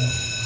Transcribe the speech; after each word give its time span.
Oh. 0.00 0.24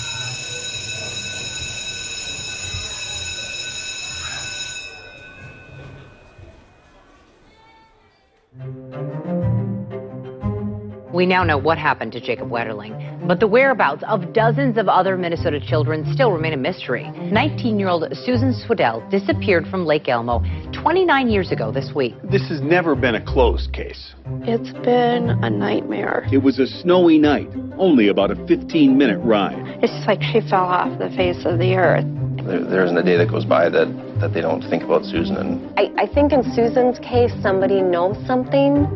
We 11.13 11.27
now 11.27 11.45
know 11.45 11.59
what 11.59 11.77
happened 11.77 12.13
to 12.13 12.21
Jacob 12.21 12.49
Wetterling, 12.49 13.27
but 13.29 13.39
the 13.39 13.47
whereabouts 13.47 14.03
of 14.09 14.33
dozens 14.33 14.79
of 14.79 14.89
other 14.89 15.19
Minnesota 15.19 15.61
children 15.61 16.11
still 16.15 16.33
remain 16.33 16.55
a 16.55 16.57
mystery. 16.57 17.11
19 17.11 17.79
year 17.79 17.89
old 17.89 18.05
Susan 18.25 18.55
Swedell 18.55 19.09
disappeared 19.11 19.67
from 19.67 19.85
Lake 19.85 20.09
Elmo 20.09 20.43
29 20.73 21.29
years 21.29 21.53
ago 21.53 21.71
this 21.71 21.93
week. 21.95 22.15
This 22.25 22.49
has 22.49 22.63
never 22.63 22.95
been 22.95 23.17
a 23.17 23.25
closed 23.25 23.75
case. 23.75 24.15
It's 24.45 24.73
been 24.85 25.29
a 25.43 25.51
nightmare. 25.51 26.27
It 26.33 26.43
was 26.43 26.59
a 26.59 26.67
snowy 26.67 27.19
night, 27.19 27.49
only 27.77 28.09
about 28.09 28.31
a 28.31 28.47
15 28.47 28.97
minute 28.97 29.19
ride. 29.19 29.61
It's 29.83 29.93
just 29.93 30.07
like 30.07 30.23
she 30.23 30.41
fell 30.41 30.65
off 30.65 30.99
the 30.99 31.11
face 31.11 31.45
of 31.45 31.59
the 31.59 31.75
earth. 31.75 32.07
There, 32.47 32.65
there 32.65 32.85
isn't 32.87 32.97
a 32.97 33.03
day 33.03 33.19
that 33.19 33.29
goes 33.29 33.45
by 33.45 33.69
that, 33.69 34.17
that 34.21 34.33
they 34.33 34.41
don't 34.41 34.63
think 34.63 34.83
about 34.83 35.05
Susan. 35.05 35.37
And 35.37 35.79
I, 35.79 35.93
I 36.05 36.07
think 36.07 36.33
in 36.33 36.43
Susan's 36.55 36.99
case, 37.01 37.33
somebody 37.43 37.83
knows 37.83 38.17
something. 38.27 38.89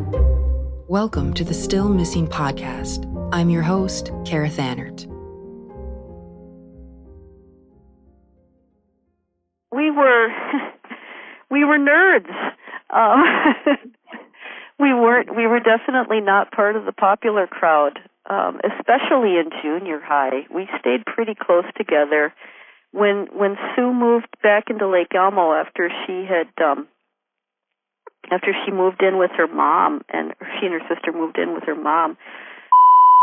Welcome 0.89 1.33
to 1.33 1.43
the 1.43 1.53
Still 1.53 1.89
Missing 1.89 2.27
podcast. 2.27 3.03
I'm 3.33 3.49
your 3.49 3.61
host, 3.61 4.09
Kara 4.25 4.47
Thannert. 4.47 5.05
We 9.69 9.91
were 9.91 10.27
we 11.51 11.65
were 11.65 11.77
nerds. 11.77 12.31
Um, 12.89 13.21
we 14.79 14.93
weren't. 14.93 15.35
We 15.35 15.45
were 15.45 15.59
definitely 15.59 16.21
not 16.21 16.53
part 16.53 16.77
of 16.77 16.85
the 16.85 16.93
popular 16.93 17.47
crowd, 17.47 17.99
um, 18.29 18.61
especially 18.63 19.35
in 19.35 19.49
junior 19.61 19.99
high. 19.99 20.47
We 20.49 20.69
stayed 20.79 21.05
pretty 21.05 21.35
close 21.35 21.65
together. 21.75 22.33
When 22.93 23.27
when 23.33 23.57
Sue 23.75 23.93
moved 23.93 24.29
back 24.41 24.69
into 24.69 24.87
Lake 24.87 25.13
Elmo 25.13 25.51
after 25.51 25.89
she 26.05 26.25
had 26.25 26.47
um, 26.63 26.87
after 28.31 28.53
she 28.65 28.71
moved 28.71 29.01
in 29.01 29.17
with 29.17 29.31
her 29.37 29.47
mom 29.47 30.01
and 30.09 30.33
she 30.59 30.65
and 30.65 30.73
her 30.73 30.87
sister 30.93 31.11
moved 31.11 31.37
in 31.37 31.53
with 31.53 31.63
her 31.63 31.75
mom 31.75 32.17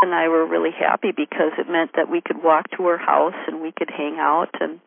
and 0.04 0.14
I 0.14 0.28
were 0.28 0.46
really 0.46 0.70
happy 0.70 1.12
because 1.16 1.52
it 1.58 1.68
meant 1.68 1.92
that 1.96 2.10
we 2.10 2.20
could 2.20 2.42
walk 2.42 2.70
to 2.76 2.84
her 2.84 2.98
house 2.98 3.34
and 3.46 3.62
we 3.62 3.72
could 3.72 3.90
hang 3.90 4.16
out 4.18 4.50
and 4.60 4.80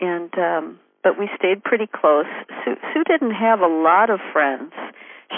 and 0.00 0.32
um 0.38 0.78
but 1.02 1.18
we 1.18 1.28
stayed 1.38 1.62
pretty 1.62 1.86
close. 1.86 2.26
Sue, 2.64 2.74
Sue 2.92 3.04
didn't 3.04 3.30
have 3.30 3.60
a 3.60 3.66
lot 3.66 4.10
of 4.10 4.18
friends. 4.32 4.72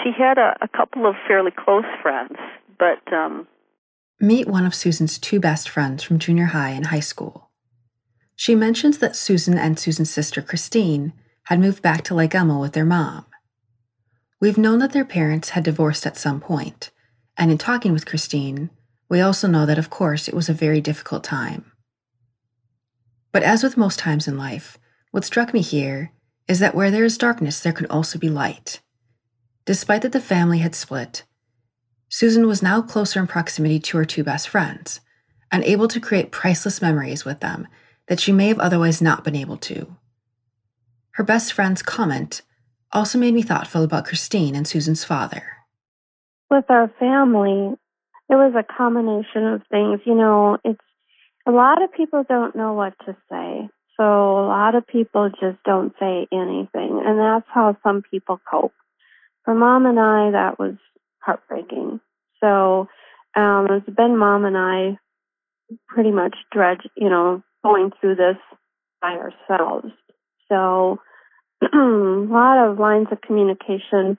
She 0.03 0.11
had 0.17 0.37
a, 0.37 0.57
a 0.61 0.67
couple 0.67 1.05
of 1.05 1.15
fairly 1.27 1.51
close 1.51 1.85
friends, 2.01 2.37
but 2.77 3.01
um 3.13 3.47
Meet 4.19 4.47
one 4.47 4.65
of 4.65 4.75
Susan's 4.75 5.17
two 5.17 5.39
best 5.39 5.67
friends 5.67 6.03
from 6.03 6.19
junior 6.19 6.45
high 6.45 6.69
and 6.69 6.87
high 6.87 6.99
school. 6.99 7.49
She 8.35 8.53
mentions 8.53 8.99
that 8.99 9.15
Susan 9.15 9.57
and 9.57 9.79
Susan's 9.79 10.11
sister 10.11 10.43
Christine 10.43 11.13
had 11.45 11.59
moved 11.59 11.81
back 11.81 12.03
to 12.03 12.15
Lake 12.15 12.35
Elmo 12.35 12.59
with 12.59 12.73
their 12.73 12.85
mom. 12.85 13.25
We've 14.41 14.57
known 14.57 14.79
that 14.79 14.91
their 14.91 15.05
parents 15.05 15.49
had 15.49 15.63
divorced 15.63 16.07
at 16.07 16.17
some 16.17 16.39
point, 16.39 16.89
and 17.37 17.51
in 17.51 17.59
talking 17.59 17.93
with 17.93 18.07
Christine, 18.07 18.71
we 19.07 19.21
also 19.21 19.47
know 19.47 19.67
that, 19.67 19.77
of 19.77 19.91
course, 19.91 20.27
it 20.27 20.33
was 20.33 20.49
a 20.49 20.53
very 20.53 20.81
difficult 20.81 21.23
time. 21.23 21.71
But 23.31 23.43
as 23.43 23.63
with 23.63 23.77
most 23.77 23.99
times 23.99 24.27
in 24.27 24.39
life, 24.39 24.79
what 25.11 25.25
struck 25.25 25.53
me 25.53 25.61
here 25.61 26.11
is 26.47 26.57
that 26.57 26.73
where 26.73 26.89
there 26.89 27.05
is 27.05 27.19
darkness, 27.19 27.59
there 27.59 27.71
can 27.71 27.85
also 27.85 28.17
be 28.17 28.29
light. 28.29 28.81
Despite 29.65 30.01
that 30.01 30.11
the 30.11 30.19
family 30.19 30.57
had 30.57 30.73
split, 30.73 31.23
Susan 32.09 32.47
was 32.47 32.63
now 32.63 32.81
closer 32.81 33.19
in 33.19 33.27
proximity 33.27 33.79
to 33.79 33.97
her 33.97 34.05
two 34.05 34.23
best 34.23 34.49
friends 34.49 35.01
and 35.51 35.63
able 35.65 35.87
to 35.87 35.99
create 35.99 36.31
priceless 36.31 36.81
memories 36.81 37.23
with 37.25 37.41
them 37.41 37.67
that 38.07 38.19
she 38.19 38.31
may 38.31 38.47
have 38.47 38.59
otherwise 38.59 39.03
not 39.03 39.23
been 39.23 39.35
able 39.35 39.57
to. 39.57 39.95
Her 41.11 41.23
best 41.23 41.53
friend's 41.53 41.83
comment 41.83 42.41
also 42.93 43.17
made 43.17 43.33
me 43.33 43.41
thoughtful 43.41 43.83
about 43.83 44.05
Christine 44.05 44.55
and 44.55 44.67
Susan's 44.67 45.03
father. 45.03 45.43
With 46.49 46.65
our 46.69 46.91
family, 46.99 47.75
it 48.29 48.35
was 48.35 48.53
a 48.57 48.63
combination 48.63 49.47
of 49.47 49.61
things. 49.69 50.01
You 50.05 50.15
know, 50.15 50.57
it's 50.63 50.79
a 51.45 51.51
lot 51.51 51.81
of 51.81 51.93
people 51.93 52.23
don't 52.27 52.55
know 52.55 52.73
what 52.73 52.93
to 53.05 53.15
say. 53.29 53.69
So 53.97 54.03
a 54.03 54.47
lot 54.47 54.75
of 54.75 54.87
people 54.87 55.29
just 55.29 55.61
don't 55.63 55.93
say 55.99 56.27
anything. 56.31 57.01
And 57.05 57.19
that's 57.19 57.47
how 57.53 57.77
some 57.83 58.03
people 58.09 58.39
cope. 58.49 58.73
For 59.45 59.53
mom 59.53 59.85
and 59.85 59.99
I, 59.99 60.31
that 60.31 60.59
was 60.59 60.75
heartbreaking. 61.19 61.99
So 62.39 62.87
um, 63.35 63.67
it's 63.69 63.95
been 63.95 64.17
mom 64.17 64.45
and 64.45 64.57
I 64.57 64.97
pretty 65.87 66.11
much 66.11 66.35
dredge, 66.51 66.81
you 66.95 67.09
know, 67.09 67.43
going 67.63 67.91
through 67.99 68.15
this 68.15 68.37
by 69.01 69.13
ourselves. 69.13 69.93
So 70.49 70.99
a 71.73 72.27
lot 72.29 72.69
of 72.69 72.79
lines 72.79 73.07
of 73.11 73.21
communication 73.21 74.17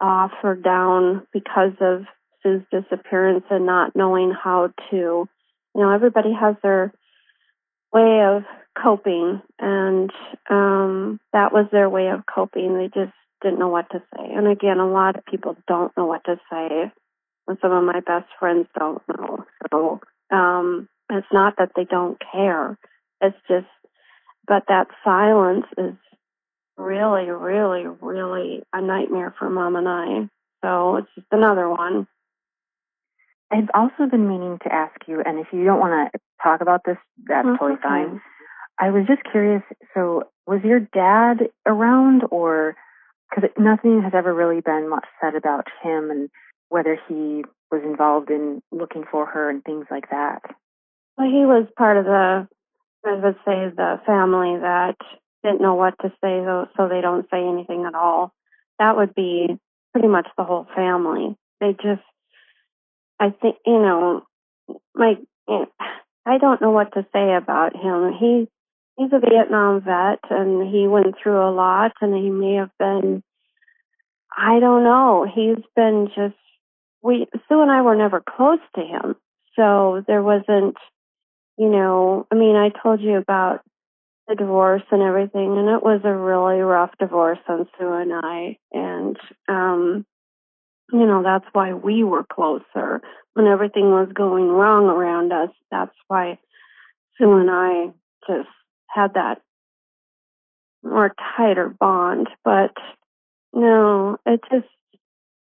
off 0.00 0.32
or 0.42 0.54
down 0.54 1.26
because 1.32 1.72
of 1.80 2.04
Sue's 2.42 2.62
disappearance 2.70 3.44
and 3.50 3.66
not 3.66 3.94
knowing 3.94 4.32
how 4.32 4.72
to, 4.90 4.96
you 4.96 5.28
know, 5.74 5.90
everybody 5.90 6.32
has 6.38 6.56
their 6.62 6.92
way 7.92 8.22
of 8.24 8.44
coping, 8.80 9.42
and 9.58 10.10
um, 10.48 11.20
that 11.32 11.52
was 11.52 11.66
their 11.70 11.90
way 11.90 12.08
of 12.08 12.24
coping. 12.32 12.78
They 12.78 12.86
just 12.86 13.14
didn't 13.42 13.58
know 13.58 13.68
what 13.68 13.90
to 13.90 13.98
say. 13.98 14.24
And 14.34 14.46
again, 14.46 14.78
a 14.78 14.90
lot 14.90 15.16
of 15.16 15.26
people 15.26 15.56
don't 15.66 15.94
know 15.96 16.06
what 16.06 16.24
to 16.24 16.36
say. 16.50 16.92
And 17.48 17.58
some 17.60 17.72
of 17.72 17.84
my 17.84 18.00
best 18.00 18.26
friends 18.38 18.66
don't 18.78 19.02
know. 19.08 19.44
So 19.70 20.00
um, 20.30 20.88
it's 21.10 21.26
not 21.32 21.54
that 21.58 21.72
they 21.74 21.84
don't 21.84 22.20
care. 22.32 22.78
It's 23.20 23.36
just, 23.48 23.66
but 24.46 24.64
that 24.68 24.86
silence 25.04 25.66
is 25.76 25.94
really, 26.80 27.30
really, 27.30 27.84
really 28.00 28.62
a 28.72 28.80
nightmare 28.80 29.34
for 29.38 29.50
mom 29.50 29.76
and 29.76 29.88
I. 29.88 30.28
So 30.62 30.96
it's 30.96 31.08
just 31.14 31.26
another 31.30 31.68
one. 31.68 32.06
I've 33.52 33.70
also 33.74 34.08
been 34.10 34.28
meaning 34.28 34.58
to 34.62 34.72
ask 34.72 34.94
you, 35.06 35.22
and 35.24 35.38
if 35.38 35.48
you 35.52 35.64
don't 35.64 35.80
want 35.80 36.12
to 36.12 36.20
talk 36.42 36.60
about 36.60 36.82
this, 36.84 36.96
that's 37.26 37.46
totally 37.58 37.80
fine. 37.82 38.20
I 38.78 38.90
was 38.90 39.06
just 39.06 39.22
curious. 39.30 39.62
So, 39.94 40.24
was 40.46 40.60
your 40.64 40.80
dad 40.80 41.48
around, 41.66 42.22
or 42.30 42.76
because 43.28 43.50
nothing 43.58 44.02
has 44.02 44.12
ever 44.14 44.32
really 44.32 44.60
been 44.60 44.88
much 44.88 45.04
said 45.20 45.34
about 45.34 45.66
him 45.82 46.10
and 46.10 46.30
whether 46.68 46.98
he 47.08 47.44
was 47.70 47.82
involved 47.84 48.30
in 48.30 48.62
looking 48.70 49.04
for 49.10 49.26
her 49.26 49.50
and 49.50 49.64
things 49.64 49.86
like 49.90 50.10
that? 50.10 50.42
Well, 51.18 51.28
he 51.28 51.44
was 51.44 51.66
part 51.76 51.96
of 51.96 52.04
the, 52.04 52.48
I 53.04 53.14
would 53.14 53.36
say, 53.44 53.68
the 53.76 54.00
family 54.06 54.58
that 54.60 54.96
didn't 55.42 55.60
know 55.62 55.74
what 55.74 55.94
to 56.02 56.08
say, 56.22 56.42
so 56.44 56.68
so 56.76 56.88
they 56.88 57.00
don't 57.00 57.28
say 57.30 57.46
anything 57.46 57.84
at 57.86 57.94
all. 57.94 58.32
That 58.78 58.96
would 58.96 59.14
be 59.14 59.58
pretty 59.92 60.08
much 60.08 60.28
the 60.36 60.44
whole 60.44 60.66
family. 60.74 61.36
They 61.60 61.72
just, 61.72 62.02
I 63.18 63.30
think, 63.30 63.56
you 63.66 63.78
know, 63.78 64.22
my, 64.94 65.14
I 66.26 66.38
don't 66.38 66.60
know 66.62 66.70
what 66.70 66.92
to 66.94 67.06
say 67.12 67.34
about 67.34 67.76
him. 67.76 68.12
He, 68.18 68.48
he's 68.96 69.12
a 69.12 69.18
Vietnam 69.18 69.82
vet, 69.82 70.20
and 70.30 70.72
he 70.72 70.86
went 70.86 71.14
through 71.22 71.46
a 71.46 71.52
lot, 71.52 71.92
and 72.00 72.14
he 72.14 72.30
may 72.30 72.54
have 72.54 72.70
been, 72.78 73.22
I 74.36 74.60
don't 74.60 74.84
know. 74.84 75.26
He's 75.32 75.62
been 75.76 76.08
just, 76.14 76.36
we, 77.02 77.26
Sue 77.48 77.62
and 77.62 77.70
I 77.70 77.82
were 77.82 77.96
never 77.96 78.22
close 78.22 78.60
to 78.76 78.80
him, 78.80 79.16
so 79.56 80.02
there 80.06 80.22
wasn't, 80.22 80.76
you 81.58 81.68
know, 81.68 82.26
I 82.30 82.36
mean, 82.36 82.56
I 82.56 82.70
told 82.82 83.00
you 83.00 83.16
about 83.16 83.60
the 84.30 84.36
divorce 84.36 84.82
and 84.92 85.02
everything, 85.02 85.58
and 85.58 85.68
it 85.68 85.82
was 85.82 86.00
a 86.04 86.14
really 86.14 86.60
rough 86.60 86.92
divorce 86.98 87.40
on 87.48 87.66
Sue 87.78 87.92
and 87.92 88.12
I. 88.14 88.56
And, 88.72 89.16
um, 89.48 90.06
you 90.92 91.04
know, 91.04 91.22
that's 91.22 91.44
why 91.52 91.74
we 91.74 92.04
were 92.04 92.24
closer 92.32 93.02
when 93.34 93.46
everything 93.46 93.90
was 93.90 94.08
going 94.14 94.46
wrong 94.48 94.84
around 94.84 95.32
us. 95.32 95.50
That's 95.70 95.94
why 96.06 96.38
Sue 97.18 97.38
and 97.38 97.50
I 97.50 97.86
just 98.28 98.48
had 98.86 99.14
that 99.14 99.42
more 100.84 101.12
tighter 101.36 101.68
bond. 101.68 102.28
But 102.44 102.74
no, 103.52 104.16
it 104.26 104.40
just, 104.50 104.68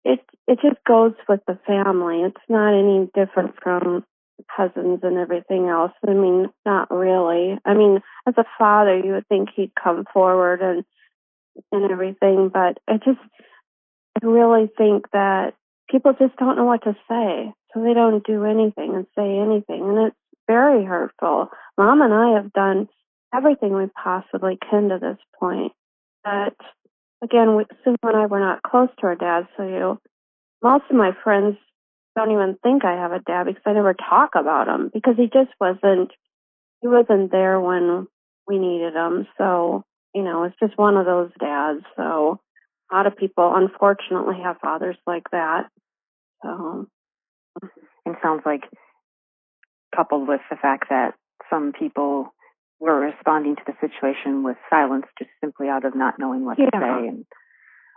it, 0.06 0.21
it 0.47 0.59
just 0.62 0.81
goes 0.88 1.13
with 1.27 1.41
the 1.45 1.59
family. 1.67 2.21
It's 2.21 2.35
not 2.47 2.73
any 2.73 3.09
different 3.13 3.56
from 3.62 4.06
cousins 4.56 5.00
and 5.04 5.18
everything 5.18 5.68
else. 5.68 5.92
I 6.07 6.13
mean, 6.13 6.50
not 6.66 6.92
really. 6.92 7.57
I 7.66 7.74
mean, 7.74 8.00
as 8.28 8.36
a 8.38 8.45
father, 8.57 8.98
you 8.98 9.13
would 9.13 9.28
think 9.28 9.50
he'd 9.56 9.72
come 9.81 10.06
forward 10.13 10.62
and 10.62 10.84
and 11.72 11.92
everything, 11.92 12.50
but 12.54 12.78
I 12.88 12.98
just 12.98 13.19
I 14.22 14.25
really 14.25 14.69
think 14.78 15.06
that 15.12 15.54
people 15.89 16.13
just 16.13 16.36
don't 16.38 16.56
know 16.56 16.66
what 16.66 16.84
to 16.84 16.95
say, 17.10 17.54
so 17.74 17.84
they 17.84 17.94
don't 17.94 18.25
do 18.25 18.45
anything 18.45 18.95
and 18.95 19.06
say 19.16 19.39
anything, 19.39 19.81
and 19.81 20.07
it's 20.07 20.16
very 20.48 20.86
hurtful. 20.86 21.50
Mom 21.78 22.01
and 22.01 22.13
I 22.13 22.42
have 22.42 22.54
done 22.54 22.88
everything 23.34 23.74
we 23.74 23.88
possibly 24.01 24.57
can 24.69 24.89
to 24.89 25.00
this 25.00 25.18
point, 25.39 25.74
but 26.24 26.56
again, 27.24 27.56
we, 27.56 27.66
Sue 27.84 27.95
and 28.04 28.16
I 28.16 28.25
were 28.28 28.39
not 28.39 28.63
close 28.63 28.89
to 29.00 29.07
our 29.07 29.16
dad, 29.16 29.48
so 29.57 29.63
you 29.63 29.80
know, 29.80 30.00
most 30.62 30.86
of 30.89 30.95
my 30.95 31.12
friends 31.24 31.57
don't 32.17 32.31
even 32.31 32.57
think 32.63 32.83
I 32.83 32.93
have 32.93 33.11
a 33.11 33.19
dad 33.19 33.45
because 33.45 33.61
I 33.65 33.73
never 33.73 33.93
talk 33.93 34.31
about 34.35 34.67
him 34.67 34.89
because 34.91 35.15
he 35.17 35.25
just 35.25 35.51
wasn't 35.61 36.11
he 36.81 36.87
wasn't 36.87 37.31
there 37.31 37.59
when 37.59 38.07
we 38.47 38.57
needed 38.57 38.93
him. 38.93 39.27
So, 39.37 39.83
you 40.15 40.23
know, 40.23 40.43
it's 40.43 40.55
just 40.59 40.77
one 40.77 40.97
of 40.97 41.05
those 41.05 41.29
dads. 41.39 41.83
So 41.95 42.39
a 42.91 42.95
lot 42.95 43.07
of 43.07 43.17
people 43.17 43.53
unfortunately 43.55 44.37
have 44.43 44.57
fathers 44.59 44.97
like 45.05 45.29
that. 45.31 45.69
So 46.43 46.87
it 47.61 48.15
sounds 48.23 48.41
like 48.45 48.63
coupled 49.95 50.27
with 50.27 50.41
the 50.49 50.57
fact 50.57 50.85
that 50.89 51.13
some 51.49 51.71
people 51.77 52.33
were 52.79 52.99
responding 52.99 53.55
to 53.55 53.61
the 53.65 53.73
situation 53.79 54.43
with 54.43 54.57
silence 54.69 55.05
just 55.17 55.31
simply 55.41 55.67
out 55.67 55.85
of 55.85 55.95
not 55.95 56.15
knowing 56.19 56.45
what 56.45 56.59
yeah. 56.59 56.69
to 56.69 56.79
say 56.79 57.07
and 57.07 57.25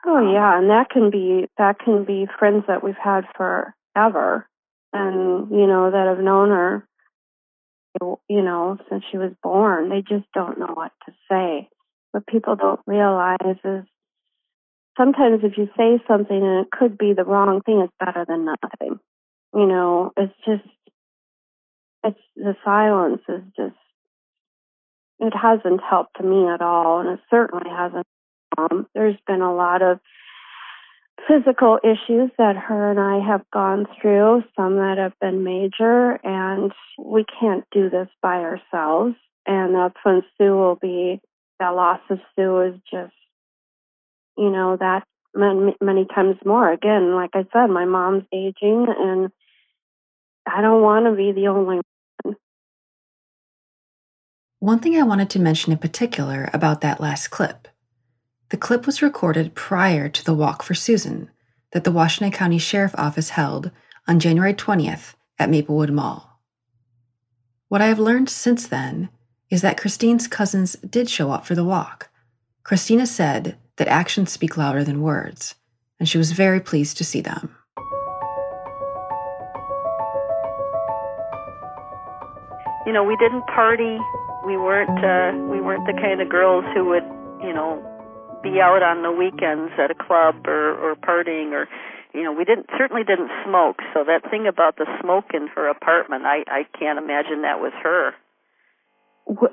Oh 0.06 0.16
um, 0.16 0.32
yeah, 0.32 0.58
and 0.58 0.70
that 0.70 0.88
can 0.88 1.10
be 1.10 1.46
that 1.58 1.78
can 1.78 2.04
be 2.04 2.26
friends 2.38 2.64
that 2.68 2.82
we've 2.82 2.94
had 2.96 3.24
forever, 3.94 4.48
and 4.92 5.50
you 5.50 5.66
know 5.66 5.90
that 5.90 6.06
have 6.08 6.24
known 6.24 6.50
her, 6.50 6.86
you 8.00 8.42
know, 8.42 8.78
since 8.88 9.04
she 9.10 9.18
was 9.18 9.32
born. 9.42 9.88
They 9.88 10.02
just 10.02 10.30
don't 10.34 10.58
know 10.58 10.72
what 10.74 10.92
to 11.06 11.12
say. 11.30 11.68
What 12.12 12.26
people 12.26 12.56
don't 12.56 12.80
realize 12.86 13.38
is 13.64 13.84
sometimes 14.96 15.40
if 15.42 15.56
you 15.56 15.68
say 15.76 16.02
something 16.08 16.36
and 16.36 16.66
it 16.66 16.70
could 16.70 16.98
be 16.98 17.12
the 17.14 17.24
wrong 17.24 17.62
thing, 17.62 17.80
it's 17.80 17.92
better 17.98 18.24
than 18.26 18.44
nothing. 18.44 18.98
You 19.54 19.66
know, 19.66 20.12
it's 20.16 20.34
just 20.44 20.68
it's 22.04 22.20
the 22.36 22.56
silence 22.64 23.22
is 23.28 23.42
just 23.56 23.76
it 25.18 25.34
hasn't 25.36 25.80
helped 25.88 26.20
me 26.22 26.48
at 26.48 26.62
all, 26.62 27.00
and 27.00 27.10
it 27.10 27.20
certainly 27.30 27.70
hasn't 27.70 28.06
um, 28.58 28.86
there's 28.94 29.16
been 29.26 29.42
a 29.42 29.54
lot 29.54 29.82
of 29.82 30.00
physical 31.28 31.78
issues 31.82 32.30
that 32.38 32.56
her 32.56 32.90
and 32.90 33.00
I 33.00 33.26
have 33.26 33.42
gone 33.52 33.86
through, 34.00 34.44
some 34.56 34.76
that 34.76 34.96
have 34.98 35.12
been 35.20 35.44
major, 35.44 36.18
and 36.24 36.72
we 36.98 37.24
can't 37.40 37.64
do 37.72 37.90
this 37.90 38.08
by 38.22 38.36
ourselves. 38.36 39.16
And 39.46 39.74
that's 39.74 39.96
when 40.02 40.22
Sue 40.36 40.52
will 40.52 40.76
be, 40.76 41.20
that 41.58 41.70
loss 41.70 42.00
of 42.10 42.18
Sue 42.36 42.60
is 42.60 42.74
just, 42.90 43.14
you 44.36 44.50
know, 44.50 44.76
that 44.78 45.04
many, 45.34 45.76
many 45.80 46.06
times 46.06 46.36
more. 46.44 46.70
Again, 46.72 47.14
like 47.14 47.30
I 47.34 47.46
said, 47.52 47.68
my 47.68 47.84
mom's 47.84 48.24
aging, 48.32 48.86
and 48.88 49.30
I 50.46 50.60
don't 50.60 50.82
want 50.82 51.06
to 51.06 51.12
be 51.12 51.32
the 51.32 51.48
only 51.48 51.80
one. 52.24 52.36
One 54.58 54.78
thing 54.78 54.96
I 54.96 55.04
wanted 55.04 55.30
to 55.30 55.38
mention 55.38 55.72
in 55.72 55.78
particular 55.78 56.50
about 56.52 56.82
that 56.82 57.00
last 57.00 57.28
clip 57.28 57.66
the 58.50 58.56
clip 58.56 58.84
was 58.84 59.00
recorded 59.00 59.54
prior 59.54 60.08
to 60.08 60.24
the 60.24 60.34
Walk 60.34 60.62
for 60.62 60.74
Susan 60.74 61.30
that 61.72 61.84
the 61.84 61.92
Washington 61.92 62.36
County 62.36 62.58
Sheriff 62.58 62.94
Office 62.98 63.30
held 63.30 63.70
on 64.08 64.18
January 64.18 64.54
20th 64.54 65.14
at 65.38 65.48
Maplewood 65.48 65.90
Mall. 65.90 66.40
What 67.68 67.80
I 67.80 67.86
have 67.86 68.00
learned 68.00 68.28
since 68.28 68.66
then 68.66 69.08
is 69.50 69.62
that 69.62 69.76
Christine's 69.76 70.26
cousins 70.26 70.74
did 70.88 71.08
show 71.08 71.30
up 71.30 71.46
for 71.46 71.54
the 71.54 71.64
walk. 71.64 72.10
Christina 72.64 73.06
said 73.06 73.56
that 73.76 73.86
actions 73.86 74.32
speak 74.32 74.56
louder 74.56 74.82
than 74.82 75.00
words, 75.00 75.54
and 76.00 76.08
she 76.08 76.18
was 76.18 76.32
very 76.32 76.60
pleased 76.60 76.96
to 76.98 77.04
see 77.04 77.20
them. 77.20 77.54
You 82.84 82.92
know, 82.92 83.04
we 83.04 83.16
didn't 83.16 83.46
party. 83.46 83.98
We 84.44 84.56
weren't 84.56 84.90
uh, 85.04 85.38
we 85.52 85.60
weren't 85.60 85.86
the 85.86 86.00
kind 86.00 86.20
of 86.20 86.28
girls 86.28 86.64
who 86.74 86.86
would, 86.86 87.04
you 87.40 87.52
know, 87.52 87.80
be 88.42 88.60
out 88.60 88.82
on 88.82 89.02
the 89.02 89.12
weekends 89.12 89.72
at 89.78 89.90
a 89.90 89.94
club 89.94 90.46
or 90.46 90.74
or 90.74 90.96
partying 90.96 91.52
or 91.52 91.68
you 92.14 92.22
know 92.22 92.32
we 92.32 92.44
didn't 92.44 92.66
certainly 92.78 93.04
didn't 93.04 93.30
smoke. 93.44 93.76
So 93.94 94.04
that 94.04 94.30
thing 94.30 94.46
about 94.46 94.76
the 94.76 94.86
smoke 95.00 95.32
in 95.34 95.48
her 95.54 95.68
apartment 95.68 96.24
i 96.24 96.44
i 96.48 96.66
can't 96.78 96.98
imagine 96.98 97.42
that 97.42 97.60
was 97.60 97.72
her. 97.82 98.14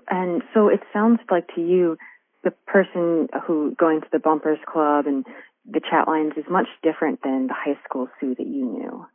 And 0.09 0.41
so 0.53 0.69
it 0.69 0.81
sounds 0.91 1.19
like 1.29 1.47
to 1.55 1.61
you 1.61 1.97
the 2.43 2.51
person 2.65 3.27
who 3.45 3.75
going 3.77 4.01
to 4.01 4.07
the 4.11 4.19
bumpers 4.19 4.59
club 4.65 5.05
and 5.05 5.25
the 5.69 5.81
chat 5.81 6.07
lines 6.07 6.33
is 6.37 6.45
much 6.49 6.67
different 6.81 7.21
than 7.23 7.47
the 7.47 7.53
high 7.53 7.77
school 7.83 8.07
sue 8.19 8.35
that 8.35 8.47
you 8.47 8.65
knew. 8.65 9.05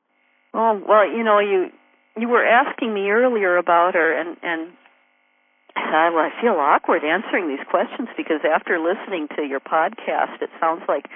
Well 0.52 0.80
well 0.86 1.06
you 1.08 1.24
know 1.24 1.38
you 1.38 1.70
you 2.16 2.28
were 2.28 2.44
asking 2.44 2.92
me 2.92 3.08
earlier 3.08 3.56
about 3.56 3.94
her 3.94 4.12
and 4.12 4.36
and 4.42 4.72
I, 5.76 6.08
I 6.08 6.30
feel 6.40 6.54
awkward 6.54 7.04
answering 7.04 7.48
these 7.48 7.64
questions 7.68 8.08
because 8.16 8.40
after 8.44 8.78
listening 8.78 9.28
to 9.36 9.42
your 9.42 9.60
podcast, 9.60 10.40
it 10.40 10.50
sounds 10.60 10.82
like 10.88 11.06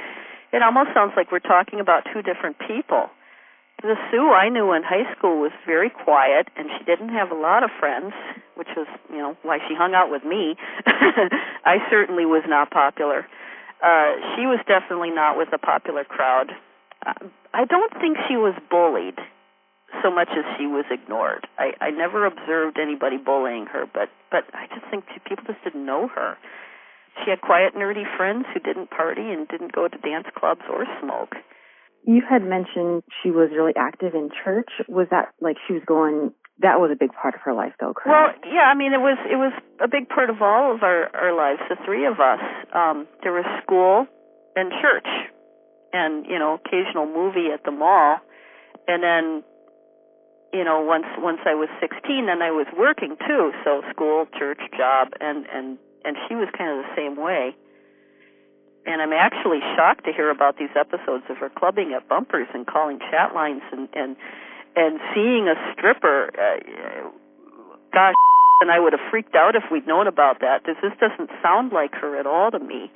it 0.52 0.62
almost 0.62 0.90
sounds 0.94 1.12
like 1.16 1.32
we're 1.32 1.40
talking 1.40 1.80
about 1.80 2.04
two 2.12 2.22
different 2.22 2.56
people. 2.58 3.10
The 3.82 3.96
Sue 4.10 4.30
I 4.32 4.48
knew 4.48 4.72
in 4.72 4.82
high 4.82 5.04
school 5.16 5.40
was 5.40 5.52
very 5.66 5.90
quiet, 5.90 6.48
and 6.56 6.68
she 6.78 6.84
didn't 6.84 7.10
have 7.10 7.30
a 7.30 7.34
lot 7.34 7.62
of 7.62 7.70
friends, 7.78 8.14
which 8.54 8.68
was, 8.74 8.86
you 9.10 9.18
know, 9.18 9.36
why 9.42 9.58
she 9.68 9.74
hung 9.74 9.92
out 9.92 10.10
with 10.10 10.24
me. 10.24 10.56
I 11.64 11.76
certainly 11.90 12.24
was 12.24 12.42
not 12.48 12.70
popular. 12.70 13.26
Uh, 13.82 14.16
she 14.34 14.46
was 14.46 14.60
definitely 14.66 15.10
not 15.10 15.36
with 15.36 15.48
a 15.52 15.58
popular 15.58 16.04
crowd. 16.04 16.52
Uh, 17.04 17.12
I 17.52 17.66
don't 17.66 17.92
think 18.00 18.16
she 18.28 18.36
was 18.36 18.54
bullied 18.70 19.18
so 20.02 20.10
much 20.10 20.28
as 20.30 20.44
she 20.58 20.66
was 20.66 20.84
ignored. 20.90 21.46
I, 21.58 21.72
I 21.80 21.90
never 21.90 22.26
observed 22.26 22.78
anybody 22.78 23.16
bullying 23.16 23.66
her, 23.66 23.84
but 23.86 24.08
but 24.30 24.44
I 24.52 24.66
just 24.74 24.86
think 24.90 25.04
people 25.26 25.44
just 25.46 25.62
didn't 25.64 25.86
know 25.86 26.08
her. 26.08 26.36
She 27.24 27.30
had 27.30 27.40
quiet, 27.40 27.74
nerdy 27.74 28.04
friends 28.16 28.44
who 28.52 28.60
didn't 28.60 28.90
party 28.90 29.22
and 29.32 29.48
didn't 29.48 29.72
go 29.72 29.88
to 29.88 29.96
dance 29.98 30.26
clubs 30.36 30.62
or 30.68 30.84
smoke. 31.00 31.34
You 32.04 32.22
had 32.28 32.42
mentioned 32.42 33.02
she 33.22 33.30
was 33.30 33.50
really 33.50 33.72
active 33.76 34.14
in 34.14 34.30
church. 34.30 34.68
Was 34.88 35.08
that 35.10 35.32
like 35.40 35.56
she 35.66 35.74
was 35.74 35.82
going? 35.86 36.32
That 36.60 36.80
was 36.80 36.90
a 36.90 36.96
big 36.96 37.12
part 37.12 37.34
of 37.34 37.40
her 37.44 37.52
life, 37.52 37.72
though, 37.80 37.92
correct? 37.92 38.42
Well, 38.42 38.52
yeah. 38.52 38.68
I 38.72 38.74
mean, 38.74 38.92
it 38.92 39.00
was 39.00 39.18
it 39.30 39.36
was 39.36 39.52
a 39.80 39.88
big 39.88 40.08
part 40.08 40.30
of 40.30 40.42
all 40.42 40.74
of 40.74 40.82
our 40.82 41.08
our 41.14 41.34
lives. 41.34 41.60
The 41.68 41.76
three 41.84 42.06
of 42.06 42.20
us. 42.20 42.42
Um, 42.74 43.06
there 43.22 43.32
was 43.32 43.44
school 43.62 44.06
and 44.54 44.70
church, 44.82 45.08
and 45.92 46.26
you 46.26 46.38
know, 46.38 46.60
occasional 46.62 47.06
movie 47.06 47.50
at 47.52 47.64
the 47.64 47.72
mall, 47.72 48.18
and 48.86 49.02
then 49.02 49.42
you 50.52 50.64
know 50.64 50.80
once 50.80 51.06
once 51.18 51.40
I 51.44 51.54
was 51.54 51.68
16 51.80 52.26
then 52.26 52.42
I 52.42 52.50
was 52.50 52.66
working 52.76 53.16
too. 53.26 53.52
So 53.64 53.82
school 53.90 54.26
church 54.38 54.60
job 54.76 55.12
and 55.20 55.46
and 55.52 55.78
and 56.04 56.16
she 56.28 56.34
was 56.34 56.48
kind 56.56 56.70
of 56.70 56.84
the 56.86 56.92
same 56.96 57.16
way. 57.16 57.54
And 58.86 59.02
I'm 59.02 59.12
actually 59.12 59.58
shocked 59.74 60.04
to 60.04 60.12
hear 60.12 60.30
about 60.30 60.58
these 60.58 60.70
episodes 60.78 61.24
of 61.28 61.38
her 61.38 61.50
clubbing 61.50 61.92
at 61.92 62.08
bumpers 62.08 62.46
and 62.54 62.66
calling 62.66 63.00
chat 63.10 63.34
lines 63.34 63.62
and 63.72 63.88
and 63.94 64.16
and 64.76 65.00
seeing 65.14 65.48
a 65.48 65.56
stripper 65.72 66.30
uh, 66.38 67.10
gosh 67.92 68.14
and 68.62 68.70
I 68.70 68.78
would 68.80 68.94
have 68.94 69.04
freaked 69.10 69.34
out 69.34 69.54
if 69.54 69.64
we'd 69.70 69.86
known 69.86 70.06
about 70.06 70.40
that. 70.40 70.64
This 70.64 70.76
this 70.80 70.96
doesn't 71.00 71.30
sound 71.42 71.72
like 71.72 71.94
her 71.94 72.16
at 72.18 72.26
all 72.26 72.50
to 72.50 72.58
me. 72.58 72.90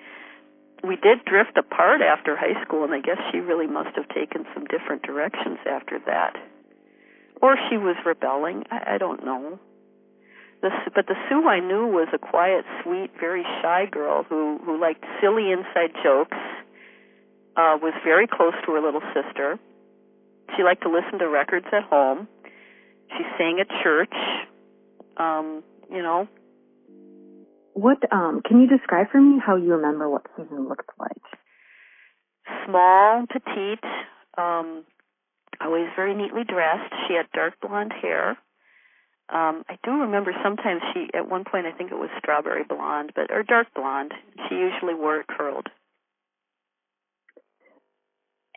We 0.83 0.97
did 0.97 1.27
drift 1.27 1.59
apart 1.59 2.01
after 2.01 2.37
high 2.37 2.63
school 2.65 2.85
and 2.85 2.95
I 2.95 3.01
guess 3.01 3.19
she 3.31 3.39
really 3.39 3.67
must 3.67 3.95
have 3.97 4.09
taken 4.09 4.47
some 4.55 4.65
different 4.65 5.03
directions 5.03 5.59
after 5.67 5.99
that 6.07 6.37
or 7.41 7.57
she 7.69 7.77
was 7.77 7.97
rebelling. 8.05 8.65
I, 8.71 8.95
I 8.95 8.99
don't 8.99 9.25
know. 9.25 9.59
The, 10.63 10.71
but 10.95 11.07
the 11.07 11.15
Sue 11.29 11.49
I 11.49 11.61
knew 11.61 11.87
was 11.87 12.09
a 12.13 12.19
quiet, 12.19 12.65
sweet, 12.83 13.11
very 13.19 13.45
shy 13.63 13.87
girl 13.91 14.25
who 14.29 14.59
who 14.65 14.79
liked 14.81 15.05
silly 15.21 15.51
inside 15.51 15.97
jokes. 16.03 16.37
Uh, 17.57 17.77
was 17.83 17.95
very 18.05 18.27
close 18.27 18.55
to 18.65 18.73
her 18.73 18.81
little 18.81 19.03
sister. 19.13 19.59
She 20.57 20.63
liked 20.63 20.83
to 20.83 20.89
listen 20.89 21.19
to 21.19 21.29
records 21.29 21.67
at 21.73 21.83
home. 21.85 22.29
She 23.17 23.25
sang 23.37 23.59
at 23.61 23.69
church. 23.83 24.15
Um, 25.17 25.63
you 25.91 26.03
know. 26.03 26.29
What 27.73 27.99
um 28.13 28.43
can 28.45 28.61
you 28.61 28.69
describe 28.69 29.11
for 29.11 29.21
me 29.21 29.41
how 29.45 29.57
you 29.57 29.75
remember 29.75 30.09
what 30.11 30.27
Susan 30.37 30.69
looked 30.69 30.91
like? 30.99 31.23
Small, 32.67 33.25
petite, 33.27 33.85
um, 34.37 34.85
always 35.61 35.89
very 35.97 36.15
neatly 36.15 36.45
dressed. 36.45 36.93
She 37.07 37.15
had 37.15 37.27
dark 37.33 37.55
blonde 37.61 37.93
hair. 38.01 38.39
Um, 39.29 39.63
I 39.69 39.79
do 39.85 39.93
remember 40.01 40.33
sometimes 40.43 40.83
she, 40.93 41.09
at 41.15 41.29
one 41.29 41.45
point, 41.45 41.67
I 41.67 41.73
think 41.73 41.93
it 41.93 41.99
was 41.99 42.11
strawberry 42.19 42.65
blonde, 42.65 43.13
but 43.15 43.31
or 43.31 43.45
dark 43.45 43.69
blonde. 43.75 44.13
She 44.49 44.57
usually 44.57 44.95
wore 44.95 45.21
it 45.21 45.27
curled. 45.29 45.69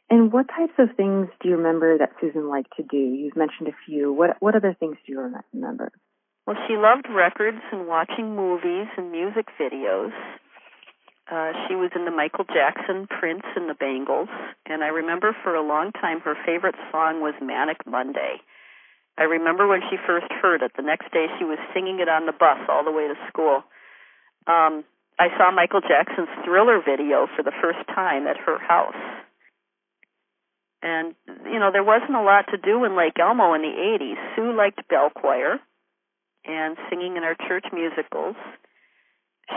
And 0.10 0.32
what 0.32 0.48
types 0.48 0.74
of 0.78 0.96
things 0.96 1.28
do 1.42 1.50
you 1.50 1.58
remember 1.58 1.98
that 1.98 2.12
Susan 2.22 2.48
liked 2.48 2.74
to 2.78 2.84
do? 2.84 2.98
You've 2.98 3.36
mentioned 3.36 3.68
a 3.68 3.76
few. 3.86 4.12
What 4.12 4.38
what 4.40 4.56
other 4.56 4.76
things 4.80 4.98
do 5.06 5.14
you 5.14 5.20
remember? 5.54 5.92
Well, 6.46 6.58
she 6.68 6.76
loved 6.76 7.08
records 7.10 7.62
and 7.72 7.88
watching 7.88 8.36
movies 8.36 8.88
and 8.98 9.12
music 9.12 9.48
videos. 9.60 10.12
Uh, 11.32 11.54
she 11.68 11.76
was 11.76 11.92
in 11.96 12.04
the 12.04 12.12
Michael 12.12 12.44
Jackson, 12.44 13.08
Prince, 13.08 13.48
and 13.56 13.70
the 13.70 13.74
Bangles. 13.80 14.30
And 14.66 14.84
I 14.84 14.88
remember 14.88 15.36
for 15.44 15.56
a 15.56 15.66
long 15.66 15.92
time 15.94 16.20
her 16.22 16.36
favorite 16.46 16.76
song 16.92 17.22
was 17.22 17.34
Manic 17.42 17.86
Monday. 17.88 18.42
I 19.18 19.24
remember 19.24 19.68
when 19.68 19.82
she 19.90 19.98
first 20.06 20.28
heard 20.42 20.62
it. 20.62 20.72
The 20.76 20.84
next 20.84 21.12
day 21.12 21.28
she 21.38 21.46
was 21.46 21.60
singing 21.74 22.00
it 22.00 22.10
on 22.10 22.26
the 22.26 22.34
bus 22.34 22.60
all 22.68 22.84
the 22.84 22.92
way 22.92 23.08
to 23.08 23.16
school. 23.30 23.64
Um, 24.48 24.84
I 25.20 25.30
saw 25.38 25.52
Michael 25.52 25.82
Jackson's 25.82 26.34
Thriller 26.44 26.82
video 26.84 27.28
for 27.36 27.44
the 27.44 27.54
first 27.62 27.80
time 27.94 28.28
at 28.28 28.38
her 28.38 28.58
house. 28.58 29.00
And 30.82 31.16
you 31.46 31.60
know, 31.60 31.72
there 31.72 31.84
wasn't 31.84 32.16
a 32.16 32.22
lot 32.22 32.52
to 32.52 32.58
do 32.58 32.84
in 32.84 32.98
Lake 32.98 33.16
Elmo 33.20 33.54
in 33.54 33.62
the 33.62 33.72
80s. 33.72 34.36
Sue 34.36 34.52
liked 34.58 34.86
bell 34.90 35.10
choir 35.16 35.60
and 36.44 36.76
singing 36.90 37.16
in 37.16 37.24
our 37.24 37.36
church 37.48 37.66
musicals. 37.72 38.36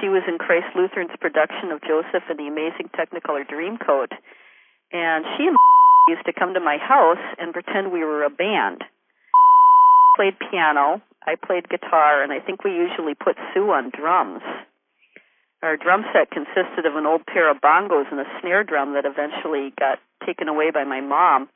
She 0.00 0.08
was 0.08 0.22
in 0.26 0.38
Christ 0.38 0.74
Lutheran's 0.74 1.14
production 1.20 1.70
of 1.70 1.80
Joseph 1.82 2.26
and 2.28 2.38
the 2.38 2.50
Amazing 2.50 2.90
Technicolor 2.90 3.46
Dreamcoat, 3.46 4.12
and 4.92 5.24
she 5.36 5.46
and 5.46 5.56
used 6.08 6.26
to 6.26 6.32
come 6.32 6.54
to 6.54 6.60
my 6.60 6.76
house 6.78 7.22
and 7.38 7.52
pretend 7.52 7.92
we 7.92 8.04
were 8.04 8.24
a 8.24 8.30
band. 8.30 8.82
Played 10.16 10.36
piano, 10.50 11.02
I 11.26 11.34
played 11.34 11.68
guitar, 11.68 12.22
and 12.22 12.32
I 12.32 12.38
think 12.38 12.62
we 12.62 12.70
usually 12.70 13.14
put 13.14 13.36
Sue 13.52 13.70
on 13.70 13.90
drums. 13.90 14.42
Our 15.62 15.76
drum 15.76 16.04
set 16.12 16.30
consisted 16.30 16.86
of 16.86 16.94
an 16.94 17.06
old 17.06 17.26
pair 17.26 17.50
of 17.50 17.60
bongos 17.60 18.10
and 18.10 18.20
a 18.20 18.30
snare 18.40 18.62
drum 18.62 18.94
that 18.94 19.04
eventually 19.04 19.72
got 19.78 19.98
taken 20.24 20.48
away 20.48 20.70
by 20.70 20.84
my 20.84 21.00
mom. 21.00 21.48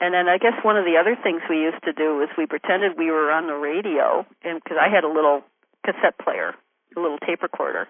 And 0.00 0.12
then 0.12 0.28
I 0.28 0.38
guess 0.38 0.58
one 0.62 0.76
of 0.76 0.84
the 0.84 0.96
other 0.96 1.14
things 1.14 1.42
we 1.48 1.62
used 1.62 1.84
to 1.84 1.92
do 1.92 2.16
was 2.16 2.28
we 2.36 2.46
pretended 2.46 2.98
we 2.98 3.10
were 3.10 3.30
on 3.30 3.46
the 3.46 3.54
radio, 3.54 4.26
and 4.42 4.60
because 4.62 4.78
I 4.80 4.88
had 4.88 5.04
a 5.04 5.12
little 5.12 5.42
cassette 5.84 6.18
player, 6.18 6.54
little 6.96 7.18
tape 7.18 7.42
recorder, 7.42 7.88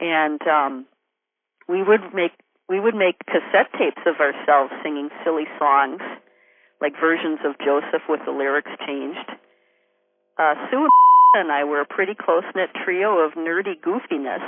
and 0.00 0.40
um, 0.46 0.86
we 1.68 1.82
would 1.82 2.14
make 2.14 2.32
we 2.68 2.78
would 2.78 2.94
make 2.94 3.18
cassette 3.26 3.72
tapes 3.76 4.02
of 4.06 4.20
ourselves 4.20 4.72
singing 4.82 5.10
silly 5.24 5.44
songs, 5.58 6.00
like 6.80 6.92
versions 7.00 7.40
of 7.44 7.58
Joseph 7.58 8.02
with 8.08 8.20
the 8.24 8.30
lyrics 8.30 8.70
changed. 8.86 9.28
Uh, 10.38 10.54
Sue 10.70 10.88
and 11.34 11.50
I 11.50 11.64
were 11.64 11.80
a 11.80 11.86
pretty 11.86 12.14
close 12.14 12.44
knit 12.54 12.70
trio 12.84 13.18
of 13.18 13.32
nerdy 13.32 13.74
goofiness. 13.78 14.42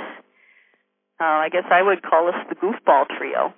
Uh, 1.19 1.45
I 1.45 1.49
guess 1.49 1.65
I 1.69 1.81
would 1.81 2.01
call 2.01 2.29
us 2.29 2.35
the 2.49 2.55
goofball 2.55 3.05
trio. 3.17 3.53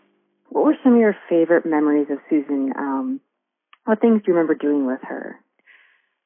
What 0.50 0.66
were 0.66 0.76
some 0.84 0.94
of 0.94 1.00
your 1.00 1.16
favorite 1.30 1.66
memories 1.66 2.08
of 2.10 2.18
Susan? 2.30 2.74
Um, 2.78 3.22
what 3.86 4.02
things 4.02 4.22
do 4.22 4.32
you 4.32 4.34
remember 4.34 4.56
doing 4.56 4.86
with 4.86 5.00
her? 5.04 5.40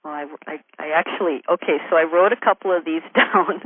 Well, 0.03 0.13
I, 0.13 0.25
I, 0.47 0.57
I 0.79 0.89
actually 0.95 1.41
okay. 1.49 1.77
So 1.89 1.97
I 1.97 2.03
wrote 2.03 2.31
a 2.31 2.39
couple 2.39 2.75
of 2.75 2.85
these 2.85 3.01
down. 3.15 3.61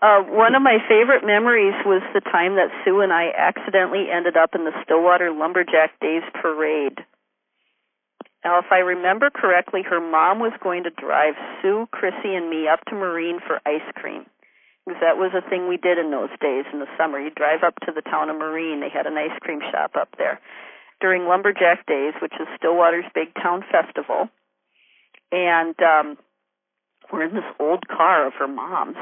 Uh, 0.00 0.22
one 0.22 0.54
of 0.54 0.62
my 0.62 0.78
favorite 0.88 1.26
memories 1.26 1.74
was 1.84 2.02
the 2.14 2.20
time 2.20 2.54
that 2.54 2.70
Sue 2.84 3.00
and 3.00 3.12
I 3.12 3.34
accidentally 3.36 4.06
ended 4.14 4.36
up 4.36 4.54
in 4.54 4.64
the 4.64 4.70
Stillwater 4.84 5.32
Lumberjack 5.32 5.98
Days 6.00 6.22
parade. 6.40 7.02
Now, 8.44 8.60
if 8.60 8.66
I 8.70 8.78
remember 8.78 9.28
correctly, 9.30 9.82
her 9.82 10.00
mom 10.00 10.38
was 10.38 10.52
going 10.62 10.84
to 10.84 10.90
drive 10.90 11.34
Sue, 11.60 11.88
Chrissy, 11.90 12.34
and 12.38 12.48
me 12.48 12.68
up 12.68 12.84
to 12.86 12.94
Marine 12.94 13.40
for 13.44 13.60
ice 13.66 13.82
cream. 13.96 14.26
Because 14.86 15.02
that 15.02 15.18
was 15.18 15.34
a 15.34 15.42
thing 15.50 15.66
we 15.66 15.76
did 15.76 15.98
in 15.98 16.12
those 16.12 16.30
days 16.40 16.64
in 16.72 16.78
the 16.78 16.86
summer. 16.96 17.18
You'd 17.18 17.34
drive 17.34 17.64
up 17.66 17.74
to 17.84 17.92
the 17.92 18.00
town 18.00 18.30
of 18.30 18.38
Marine. 18.38 18.80
They 18.80 18.88
had 18.88 19.06
an 19.06 19.18
ice 19.18 19.36
cream 19.40 19.58
shop 19.72 19.98
up 19.98 20.14
there. 20.16 20.40
During 21.00 21.26
Lumberjack 21.26 21.86
Days, 21.86 22.14
which 22.22 22.32
is 22.40 22.46
Stillwater's 22.56 23.04
big 23.14 23.34
town 23.34 23.64
festival. 23.70 24.28
And 25.32 25.74
um, 25.82 26.16
we're 27.12 27.24
in 27.24 27.34
this 27.34 27.50
old 27.58 27.88
car 27.88 28.28
of 28.28 28.34
her 28.38 28.48
mom's. 28.48 28.96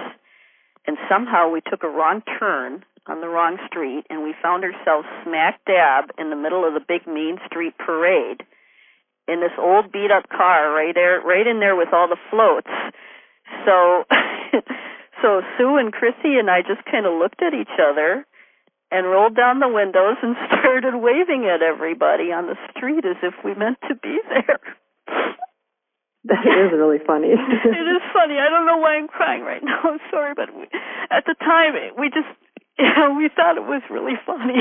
And 0.87 0.97
somehow 1.09 1.51
we 1.51 1.61
took 1.61 1.83
a 1.83 1.89
wrong 1.89 2.23
turn 2.39 2.85
on 3.07 3.21
the 3.21 3.29
wrong 3.29 3.59
street, 3.67 4.05
and 4.11 4.23
we 4.23 4.35
found 4.43 4.65
ourselves 4.65 5.07
smack 5.25 5.61
dab 5.67 6.11
in 6.19 6.31
the 6.31 6.37
middle 6.37 6.67
of 6.67 6.75
the 6.75 6.85
big 6.87 7.07
Main 7.07 7.39
Street 7.47 7.75
parade 7.79 8.43
in 9.29 9.41
this 9.41 9.55
old 9.59 9.91
beat 9.91 10.11
up 10.11 10.29
car 10.29 10.71
right 10.71 10.95
there 10.95 11.21
right 11.21 11.47
in 11.47 11.59
there 11.61 11.77
with 11.77 11.89
all 11.93 12.09
the 12.09 12.21
floats. 12.31 12.71
So 13.65 14.05
so 15.23 15.43
Sue 15.59 15.77
and 15.77 15.93
Chrissy 15.93 16.39
and 16.39 16.51
I 16.51 16.63
just 16.63 16.85
kind 16.91 17.07
of 17.07 17.19
looked 17.19 17.43
at 17.43 17.55
each 17.55 17.75
other 17.79 18.25
and 18.91 19.07
rolled 19.07 19.35
down 19.35 19.59
the 19.59 19.69
windows 19.69 20.17
and 20.23 20.37
started 20.47 20.97
waving 20.97 21.47
at 21.47 21.63
everybody 21.63 22.31
on 22.33 22.47
the 22.47 22.57
street 22.71 23.05
as 23.05 23.17
if 23.23 23.35
we 23.45 23.55
meant 23.55 23.79
to 23.89 23.95
be 23.95 24.19
there. 24.29 24.61
That 26.27 26.43
is 26.43 26.75
really 26.75 26.99
funny. 27.07 27.29
it 27.31 27.87
is 27.87 28.03
funny. 28.13 28.35
I 28.35 28.51
don't 28.51 28.67
know 28.67 28.79
why 28.79 28.97
I'm 28.99 29.07
crying 29.07 29.43
right 29.43 29.63
now. 29.63 29.79
I'm 29.85 30.01
sorry, 30.11 30.35
but 30.35 30.55
we, 30.55 30.67
at 31.11 31.25
the 31.27 31.35
time 31.39 31.75
we 31.99 32.09
just 32.09 32.29
you 32.79 32.85
know, 32.97 33.15
we 33.17 33.31
thought 33.35 33.57
it 33.57 33.65
was 33.65 33.83
really 33.91 34.19
funny. 34.27 34.61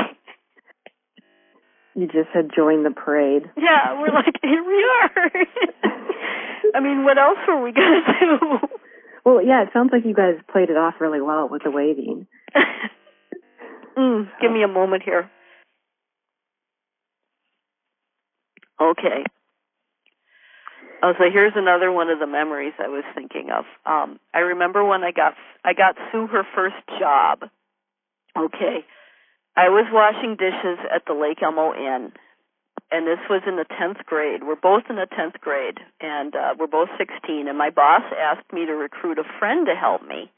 You 1.95 2.07
just 2.07 2.29
had 2.33 2.51
joined 2.55 2.85
the 2.85 2.91
parade. 2.91 3.43
Yeah, 3.57 3.99
we're 3.99 4.13
like, 4.13 4.35
here 4.43 4.63
we 4.63 4.85
are. 5.01 5.31
I 6.75 6.79
mean, 6.81 7.03
what 7.05 7.17
else 7.17 7.39
were 7.47 7.61
we 7.63 7.71
gonna 7.71 8.01
do? 8.19 8.67
Well, 9.23 9.41
yeah, 9.41 9.63
it 9.63 9.69
sounds 9.73 9.89
like 9.91 10.05
you 10.05 10.13
guys 10.13 10.35
played 10.51 10.69
it 10.69 10.77
off 10.77 10.95
really 10.99 11.21
well 11.21 11.47
with 11.49 11.63
the 11.63 11.71
waving. 11.71 12.27
mm, 13.97 14.29
give 14.39 14.51
me 14.51 14.61
a 14.61 14.67
moment 14.67 15.03
here. 15.03 15.31
Okay. 18.79 19.23
Oh, 21.05 21.13
so 21.19 21.25
here's 21.31 21.53
another 21.55 21.91
one 21.91 22.09
of 22.09 22.17
the 22.17 22.25
memories 22.25 22.73
I 22.79 22.87
was 22.87 23.03
thinking 23.13 23.51
of. 23.53 23.65
Um, 23.85 24.19
I 24.33 24.39
remember 24.39 24.83
when 24.83 25.03
I 25.03 25.11
got 25.11 25.35
I 25.63 25.73
got 25.73 25.93
Sue 26.11 26.25
her 26.25 26.41
first 26.55 26.81
job. 26.97 27.43
Okay, 28.35 28.83
I 29.55 29.69
was 29.69 29.85
washing 29.93 30.35
dishes 30.35 30.79
at 30.89 31.05
the 31.05 31.13
Lake 31.13 31.43
Elmo 31.43 31.75
Inn, 31.75 32.11
and 32.91 33.05
this 33.05 33.19
was 33.29 33.43
in 33.45 33.55
the 33.55 33.69
10th 33.69 34.03
grade. 34.07 34.41
We're 34.41 34.55
both 34.55 34.89
in 34.89 34.95
the 34.95 35.05
10th 35.05 35.39
grade, 35.41 35.77
and 36.01 36.35
uh, 36.35 36.55
we're 36.57 36.65
both 36.65 36.89
16. 36.97 37.47
And 37.47 37.55
my 37.55 37.69
boss 37.69 38.01
asked 38.19 38.51
me 38.51 38.65
to 38.65 38.73
recruit 38.73 39.19
a 39.19 39.29
friend 39.37 39.67
to 39.67 39.75
help 39.75 40.01
me. 40.01 40.31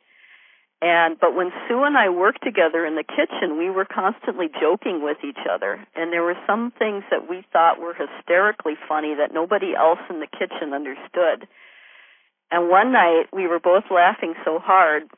And 0.82 1.20
but 1.20 1.36
when 1.36 1.52
Sue 1.68 1.84
and 1.84 1.98
I 1.98 2.10
worked 2.10 2.44
together 2.44 2.86
in 2.86 2.96
the 2.96 3.04
kitchen, 3.04 3.58
we 3.58 3.70
were 3.70 3.86
constantly 3.86 4.48
joking 4.62 5.02
with 5.02 5.18
each 5.28 5.42
other, 5.50 5.84
and 5.96 6.14
there 6.14 6.22
were 6.22 6.38
some 6.46 6.72
things 6.78 7.04
that 7.10 7.28
we 7.28 7.44
thought 7.52 7.80
were 7.80 7.96
hysterically 7.96 8.76
funny 8.88 9.16
that 9.16 9.34
nobody 9.34 9.74
else 9.76 10.00
in 10.10 10.20
the 10.20 10.28
kitchen 10.28 10.74
understood. 10.74 11.48
And 12.52 12.70
one 12.70 12.92
night 12.92 13.26
we 13.34 13.48
were 13.48 13.60
both 13.60 13.86
laughing 13.90 14.36
so 14.46 14.60
hard 14.60 15.10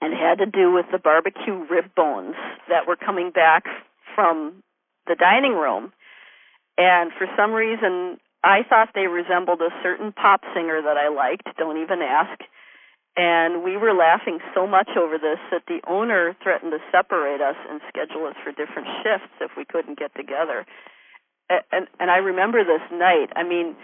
and 0.00 0.14
had 0.14 0.38
to 0.38 0.46
do 0.46 0.72
with 0.72 0.86
the 0.92 0.98
barbecue 0.98 1.66
rib 1.68 1.92
bones 1.96 2.36
that 2.68 2.86
were 2.86 2.96
coming 2.96 3.30
back 3.30 3.64
from 4.14 4.62
the 5.08 5.16
dining 5.16 5.54
room. 5.54 5.92
And 6.78 7.10
for 7.18 7.26
some 7.36 7.52
reason, 7.52 8.18
I 8.44 8.62
thought 8.68 8.90
they 8.94 9.08
resembled 9.08 9.60
a 9.60 9.74
certain 9.82 10.12
pop 10.12 10.42
singer 10.54 10.80
that 10.82 10.96
I 10.96 11.08
liked, 11.08 11.48
don't 11.58 11.82
even 11.82 12.00
ask. 12.00 12.40
And 13.18 13.64
we 13.64 13.76
were 13.76 13.92
laughing 13.92 14.38
so 14.54 14.64
much 14.64 14.90
over 14.96 15.18
this 15.18 15.42
that 15.50 15.66
the 15.66 15.80
owner 15.90 16.36
threatened 16.40 16.70
to 16.70 16.78
separate 16.92 17.40
us 17.40 17.56
and 17.68 17.80
schedule 17.88 18.30
us 18.30 18.36
for 18.44 18.52
different 18.52 18.86
shifts 19.02 19.34
if 19.40 19.50
we 19.56 19.64
couldn't 19.64 19.98
get 19.98 20.14
together. 20.14 20.64
And 21.50 21.88
and 21.98 22.10
I 22.10 22.18
remember 22.18 22.62
this 22.62 22.84
night. 22.92 23.34
I 23.34 23.42
mean, 23.42 23.74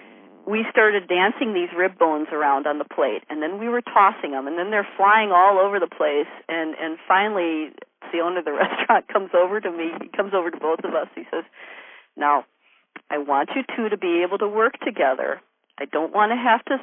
we 0.47 0.65
started 0.71 1.09
dancing 1.09 1.55
these 1.55 1.71
rib 1.77 1.99
bones 1.99 2.29
around 2.31 2.67
on 2.67 2.79
the 2.79 2.85
plate 2.85 3.25
and 3.31 3.43
then 3.43 3.59
we 3.59 3.69
were 3.69 3.81
tossing 3.81 4.33
them 4.33 4.47
and 4.47 4.59
then 4.59 4.71
they're 4.71 4.87
flying 4.97 5.33
all 5.33 5.59
over 5.59 5.81
the 5.81 5.89
place 5.89 6.31
and 6.49 6.75
and 6.77 6.99
finally 7.09 7.73
the 8.13 8.21
owner 8.21 8.39
of 8.39 8.45
the 8.45 8.53
restaurant 8.65 9.09
comes 9.09 9.31
over 9.35 9.61
to 9.61 9.71
me 9.71 9.91
he 10.01 10.09
comes 10.09 10.33
over 10.35 10.51
to 10.51 10.59
both 10.59 10.81
of 10.85 10.95
us 10.95 11.09
he 11.15 11.23
says 11.33 11.45
now 12.17 12.45
i 13.11 13.19
want 13.19 13.49
you 13.57 13.63
two 13.75 13.89
to 13.89 13.97
be 13.97 14.23
able 14.23 14.39
to 14.39 14.49
work 14.49 14.75
together 14.85 15.41
i 15.79 15.85
don't 15.87 16.13
want 16.13 16.31
to 16.31 16.37
have 16.37 16.65
to 16.65 16.77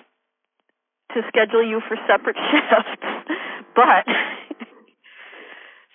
to 1.14 1.22
schedule 1.28 1.64
you 1.64 1.82
for 1.88 1.98
separate 2.08 2.38
shifts 2.52 3.02
but 3.76 4.06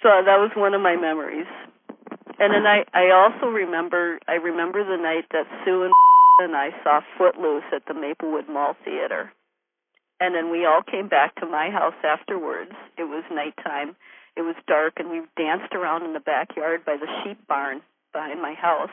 so 0.03 0.09
that 0.25 0.39
was 0.39 0.51
one 0.57 0.75
of 0.75 0.81
my 0.81 0.97
memories 0.97 1.49
and 2.39 2.53
then 2.53 2.67
i 2.67 2.85
i 2.95 3.11
also 3.11 3.47
remember 3.53 4.19
i 4.29 4.35
remember 4.35 4.85
the 4.85 5.01
night 5.01 5.25
that 5.33 5.47
sue 5.65 5.85
and 5.85 5.93
and 6.39 6.55
I 6.55 6.71
saw 6.83 7.01
Footloose 7.17 7.65
at 7.73 7.87
the 7.87 7.95
Maplewood 7.95 8.49
Mall 8.49 8.77
Theater. 8.85 9.33
And 10.21 10.35
then 10.35 10.51
we 10.51 10.65
all 10.65 10.83
came 10.83 11.09
back 11.09 11.35
to 11.37 11.47
my 11.47 11.71
house 11.71 11.97
afterwards. 12.05 12.73
It 12.97 13.05
was 13.05 13.25
nighttime. 13.31 13.97
It 14.37 14.43
was 14.43 14.57
dark, 14.67 14.95
and 14.99 15.11
we 15.11 15.23
danced 15.37 15.75
around 15.75 16.05
in 16.05 16.13
the 16.13 16.21
backyard 16.21 16.85
by 16.85 16.97
the 16.97 17.09
sheep 17.23 17.39
barn 17.49 17.81
behind 18.13 18.41
my 18.41 18.55
house, 18.55 18.93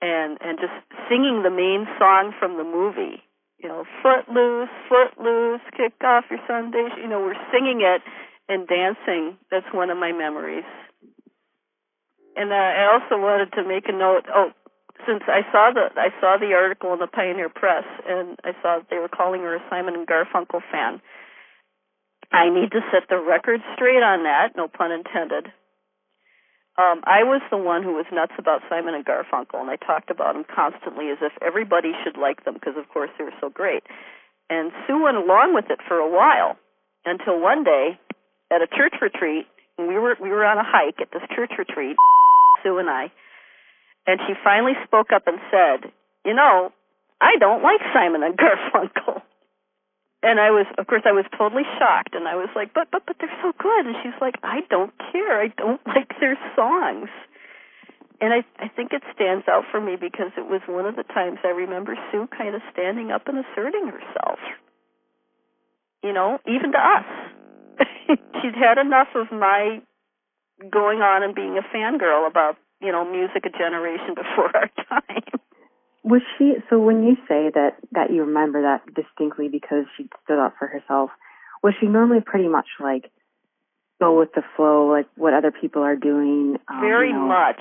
and 0.00 0.38
and 0.40 0.58
just 0.58 0.72
singing 1.08 1.42
the 1.42 1.50
main 1.50 1.86
song 1.98 2.32
from 2.38 2.56
the 2.56 2.64
movie. 2.64 3.22
You 3.62 3.68
know, 3.68 3.84
Footloose, 4.02 4.68
Footloose, 4.88 5.62
kick 5.76 5.94
off 6.02 6.24
your 6.30 6.40
Sundays. 6.48 6.90
You 7.00 7.08
know, 7.08 7.20
we're 7.20 7.38
singing 7.52 7.80
it 7.80 8.02
and 8.48 8.66
dancing. 8.66 9.38
That's 9.50 9.66
one 9.72 9.88
of 9.90 9.98
my 9.98 10.10
memories. 10.10 10.64
And 12.34 12.50
uh, 12.50 12.54
I 12.54 12.90
also 12.92 13.22
wanted 13.22 13.52
to 13.52 13.62
make 13.62 13.88
a 13.88 13.92
note. 13.92 14.26
Oh, 14.34 14.50
since 15.06 15.22
I 15.26 15.42
saw 15.50 15.70
the 15.72 15.88
I 15.98 16.10
saw 16.20 16.36
the 16.38 16.54
article 16.54 16.92
in 16.92 16.98
the 16.98 17.06
Pioneer 17.06 17.48
Press 17.48 17.84
and 18.06 18.38
I 18.44 18.52
saw 18.62 18.80
they 18.90 18.98
were 18.98 19.08
calling 19.08 19.42
her 19.42 19.56
a 19.56 19.62
Simon 19.70 19.94
and 19.94 20.06
Garfunkel 20.06 20.60
fan. 20.70 21.00
I 22.32 22.48
need 22.48 22.70
to 22.72 22.80
set 22.90 23.08
the 23.08 23.18
record 23.18 23.60
straight 23.74 24.02
on 24.02 24.24
that, 24.24 24.56
no 24.56 24.68
pun 24.68 24.90
intended. 24.90 25.52
Um, 26.80 27.04
I 27.04 27.22
was 27.22 27.42
the 27.50 27.58
one 27.58 27.82
who 27.82 27.92
was 27.92 28.06
nuts 28.12 28.32
about 28.38 28.62
Simon 28.68 28.94
and 28.94 29.04
Garfunkel, 29.04 29.60
and 29.60 29.68
I 29.68 29.76
talked 29.76 30.10
about 30.10 30.34
them 30.34 30.44
constantly 30.48 31.10
as 31.10 31.18
if 31.20 31.32
everybody 31.42 31.92
should 32.02 32.16
like 32.16 32.44
them 32.44 32.54
because, 32.54 32.76
of 32.78 32.88
course, 32.88 33.10
they 33.18 33.24
were 33.24 33.36
so 33.40 33.50
great. 33.50 33.82
And 34.48 34.72
Sue 34.86 35.02
went 35.02 35.18
along 35.18 35.54
with 35.54 35.66
it 35.70 35.80
for 35.86 35.98
a 35.98 36.08
while 36.10 36.56
until 37.04 37.40
one 37.40 37.64
day 37.64 37.98
at 38.50 38.62
a 38.62 38.66
church 38.66 38.94
retreat, 39.00 39.46
we 39.78 39.98
were 39.98 40.16
we 40.20 40.28
were 40.30 40.44
on 40.44 40.58
a 40.58 40.64
hike 40.64 41.00
at 41.00 41.10
this 41.12 41.22
church 41.34 41.52
retreat, 41.58 41.96
Sue 42.62 42.78
and 42.78 42.88
I, 42.88 43.10
And 44.06 44.20
she 44.26 44.34
finally 44.44 44.74
spoke 44.84 45.08
up 45.14 45.26
and 45.26 45.38
said, 45.50 45.90
You 46.24 46.34
know, 46.34 46.72
I 47.20 47.36
don't 47.38 47.62
like 47.62 47.80
Simon 47.92 48.22
and 48.22 48.36
Garfunkel. 48.38 49.21
And 50.22 50.38
I 50.38 50.50
was, 50.50 50.66
of 50.78 50.86
course, 50.86 51.02
I 51.04 51.10
was 51.10 51.24
totally 51.36 51.66
shocked, 51.78 52.14
and 52.14 52.28
I 52.28 52.36
was 52.36 52.48
like, 52.54 52.72
"But, 52.72 52.90
but, 52.92 53.02
but 53.06 53.16
they're 53.18 53.38
so 53.42 53.52
good." 53.58 53.86
And 53.86 53.96
she's 54.02 54.14
like, 54.20 54.36
"I 54.42 54.60
don't 54.70 54.92
care. 55.10 55.40
I 55.40 55.48
don't 55.48 55.80
like 55.86 56.14
their 56.20 56.38
songs." 56.54 57.10
And 58.22 58.32
I, 58.32 58.46
I 58.62 58.68
think 58.68 58.92
it 58.92 59.02
stands 59.12 59.48
out 59.48 59.64
for 59.72 59.80
me 59.80 59.96
because 59.96 60.30
it 60.38 60.46
was 60.46 60.60
one 60.68 60.86
of 60.86 60.94
the 60.94 61.02
times 61.02 61.40
I 61.42 61.48
remember 61.48 61.98
Sue 62.12 62.28
kind 62.30 62.54
of 62.54 62.62
standing 62.72 63.10
up 63.10 63.26
and 63.26 63.44
asserting 63.44 63.88
herself. 63.88 64.38
You 66.04 66.12
know, 66.12 66.38
even 66.46 66.70
to 66.70 66.78
us. 66.78 67.06
She'd 68.40 68.54
had 68.54 68.78
enough 68.78 69.08
of 69.16 69.32
my 69.32 69.82
going 70.70 71.00
on 71.00 71.24
and 71.24 71.34
being 71.34 71.58
a 71.58 71.62
fangirl 71.74 72.28
about, 72.28 72.56
you 72.80 72.92
know, 72.92 73.04
music 73.04 73.44
a 73.44 73.50
generation 73.50 74.14
before 74.14 74.56
our 74.56 74.70
time. 74.88 75.40
Was 76.04 76.22
she 76.36 76.54
so 76.68 76.78
when 76.80 77.04
you 77.04 77.16
say 77.28 77.50
that 77.54 77.76
that 77.92 78.10
you 78.12 78.24
remember 78.24 78.62
that 78.62 78.82
distinctly 78.94 79.48
because 79.48 79.84
she 79.96 80.08
stood 80.24 80.38
up 80.38 80.54
for 80.58 80.66
herself, 80.66 81.10
was 81.62 81.74
she 81.80 81.86
normally 81.86 82.20
pretty 82.20 82.48
much 82.48 82.66
like 82.80 83.10
go 84.00 84.18
with 84.18 84.32
the 84.34 84.42
flow, 84.56 84.88
like 84.90 85.06
what 85.16 85.32
other 85.32 85.52
people 85.52 85.82
are 85.82 85.94
doing? 85.94 86.58
Um, 86.68 86.80
Very 86.80 87.08
you 87.08 87.14
know? 87.14 87.26
much. 87.26 87.60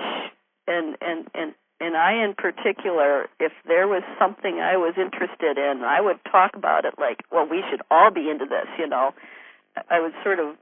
And 0.67 0.97
and 1.01 1.27
and 1.35 1.53
and 1.79 1.95
I 1.95 2.23
in 2.23 2.33
particular, 2.33 3.27
if 3.39 3.51
there 3.67 3.87
was 3.87 4.03
something 4.17 4.59
I 4.59 4.77
was 4.77 4.95
interested 4.97 5.57
in, 5.57 5.83
I 5.83 6.01
would 6.01 6.17
talk 6.31 6.55
about 6.55 6.85
it 6.85 6.95
like, 6.97 7.21
well, 7.31 7.47
we 7.49 7.63
should 7.69 7.81
all 7.91 8.11
be 8.11 8.29
into 8.29 8.45
this, 8.45 8.67
you 8.79 8.87
know. 8.87 9.11
I 9.89 9.99
would 9.99 10.13
sort 10.23 10.39
of 10.39 10.55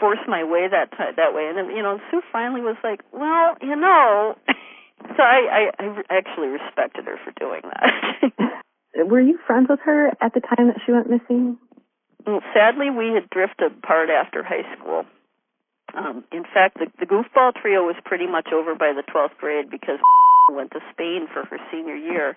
force 0.00 0.20
my 0.26 0.44
way 0.44 0.68
that 0.70 0.90
t- 0.92 1.16
that 1.16 1.34
way, 1.34 1.46
and 1.48 1.56
then, 1.58 1.76
you 1.76 1.82
know, 1.82 2.00
Sue 2.10 2.22
finally 2.32 2.60
was 2.60 2.76
like, 2.82 3.00
well, 3.12 3.56
you 3.60 3.76
know. 3.76 4.36
So 5.08 5.22
I, 5.22 5.70
I, 5.78 5.84
I 5.84 6.16
actually 6.16 6.48
respected 6.48 7.04
her 7.04 7.16
for 7.24 7.32
doing 7.38 7.62
that. 7.62 8.62
Were 9.06 9.20
you 9.20 9.38
friends 9.46 9.66
with 9.68 9.80
her 9.84 10.08
at 10.20 10.34
the 10.34 10.40
time 10.40 10.68
that 10.68 10.78
she 10.86 10.92
went 10.92 11.10
missing? 11.10 11.58
Well, 12.26 12.40
sadly, 12.54 12.90
we 12.90 13.12
had 13.12 13.28
drifted 13.30 13.72
apart 13.78 14.08
after 14.08 14.42
high 14.42 14.64
school. 14.76 15.04
Um, 15.94 16.24
in 16.32 16.44
fact, 16.44 16.78
the, 16.78 16.86
the 16.98 17.06
goofball 17.06 17.54
trio 17.60 17.82
was 17.84 17.96
pretty 18.04 18.26
much 18.26 18.48
over 18.52 18.74
by 18.74 18.92
the 18.94 19.02
12th 19.02 19.36
grade 19.38 19.70
because 19.70 19.98
went 20.50 20.72
to 20.72 20.80
Spain 20.92 21.26
for 21.32 21.44
her 21.44 21.58
senior 21.70 21.96
year, 21.96 22.36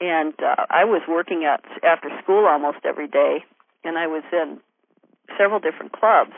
and 0.00 0.34
uh, 0.42 0.66
I 0.68 0.84
was 0.84 1.02
working 1.08 1.44
at 1.44 1.64
after 1.84 2.08
school 2.22 2.46
almost 2.46 2.78
every 2.84 3.08
day, 3.08 3.44
and 3.84 3.96
I 3.96 4.06
was 4.06 4.24
in 4.32 4.58
several 5.38 5.60
different 5.60 5.92
clubs. 5.92 6.34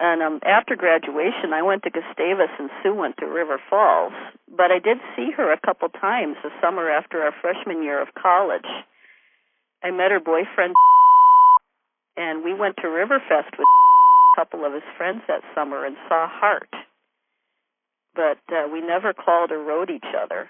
And 0.00 0.22
um, 0.22 0.40
after 0.46 0.76
graduation, 0.76 1.52
I 1.52 1.60
went 1.60 1.82
to 1.82 1.90
Gustavus 1.90 2.48
and 2.58 2.70
Sue 2.82 2.94
went 2.94 3.18
to 3.18 3.26
River 3.26 3.60
Falls. 3.68 4.14
But 4.48 4.72
I 4.72 4.78
did 4.78 4.96
see 5.14 5.30
her 5.36 5.52
a 5.52 5.60
couple 5.60 5.90
times 5.90 6.36
the 6.42 6.48
summer 6.62 6.88
after 6.88 7.20
our 7.20 7.34
freshman 7.42 7.82
year 7.82 8.00
of 8.00 8.08
college. 8.14 8.64
I 9.84 9.90
met 9.90 10.10
her 10.10 10.20
boyfriend, 10.20 10.74
and 12.16 12.42
we 12.42 12.54
went 12.54 12.76
to 12.76 12.88
Riverfest 12.88 13.52
with 13.52 13.68
a 13.68 14.40
couple 14.40 14.64
of 14.64 14.72
his 14.72 14.88
friends 14.96 15.20
that 15.28 15.42
summer 15.54 15.84
and 15.84 15.96
saw 16.08 16.26
Heart. 16.26 16.70
But 18.14 18.40
uh, 18.48 18.68
we 18.72 18.80
never 18.80 19.12
called 19.12 19.52
or 19.52 19.62
wrote 19.62 19.90
each 19.90 20.12
other. 20.16 20.48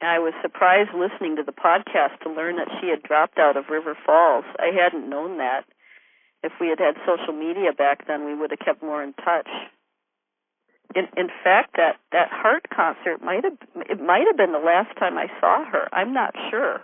And 0.00 0.10
I 0.10 0.18
was 0.18 0.32
surprised 0.40 0.90
listening 0.96 1.36
to 1.36 1.42
the 1.42 1.52
podcast 1.52 2.20
to 2.22 2.32
learn 2.32 2.56
that 2.56 2.72
she 2.80 2.88
had 2.88 3.02
dropped 3.02 3.38
out 3.38 3.58
of 3.58 3.68
River 3.68 3.96
Falls. 4.06 4.44
I 4.58 4.70
hadn't 4.74 5.10
known 5.10 5.36
that 5.38 5.64
if 6.44 6.52
we 6.60 6.68
had 6.68 6.78
had 6.78 6.94
social 7.06 7.32
media 7.32 7.72
back 7.72 8.06
then, 8.06 8.24
we 8.26 8.34
would 8.34 8.50
have 8.50 8.60
kept 8.60 8.82
more 8.82 9.02
in 9.02 9.14
touch. 9.14 9.48
In 10.94 11.08
in 11.16 11.28
fact, 11.42 11.76
that 11.76 11.96
that 12.12 12.28
Heart 12.30 12.66
concert 12.68 13.22
might 13.24 13.42
have 13.42 13.56
it 13.88 14.00
might 14.00 14.26
have 14.28 14.36
been 14.36 14.52
the 14.52 14.58
last 14.58 14.96
time 14.98 15.16
I 15.16 15.26
saw 15.40 15.64
her. 15.64 15.88
I'm 15.92 16.12
not 16.12 16.34
sure. 16.50 16.82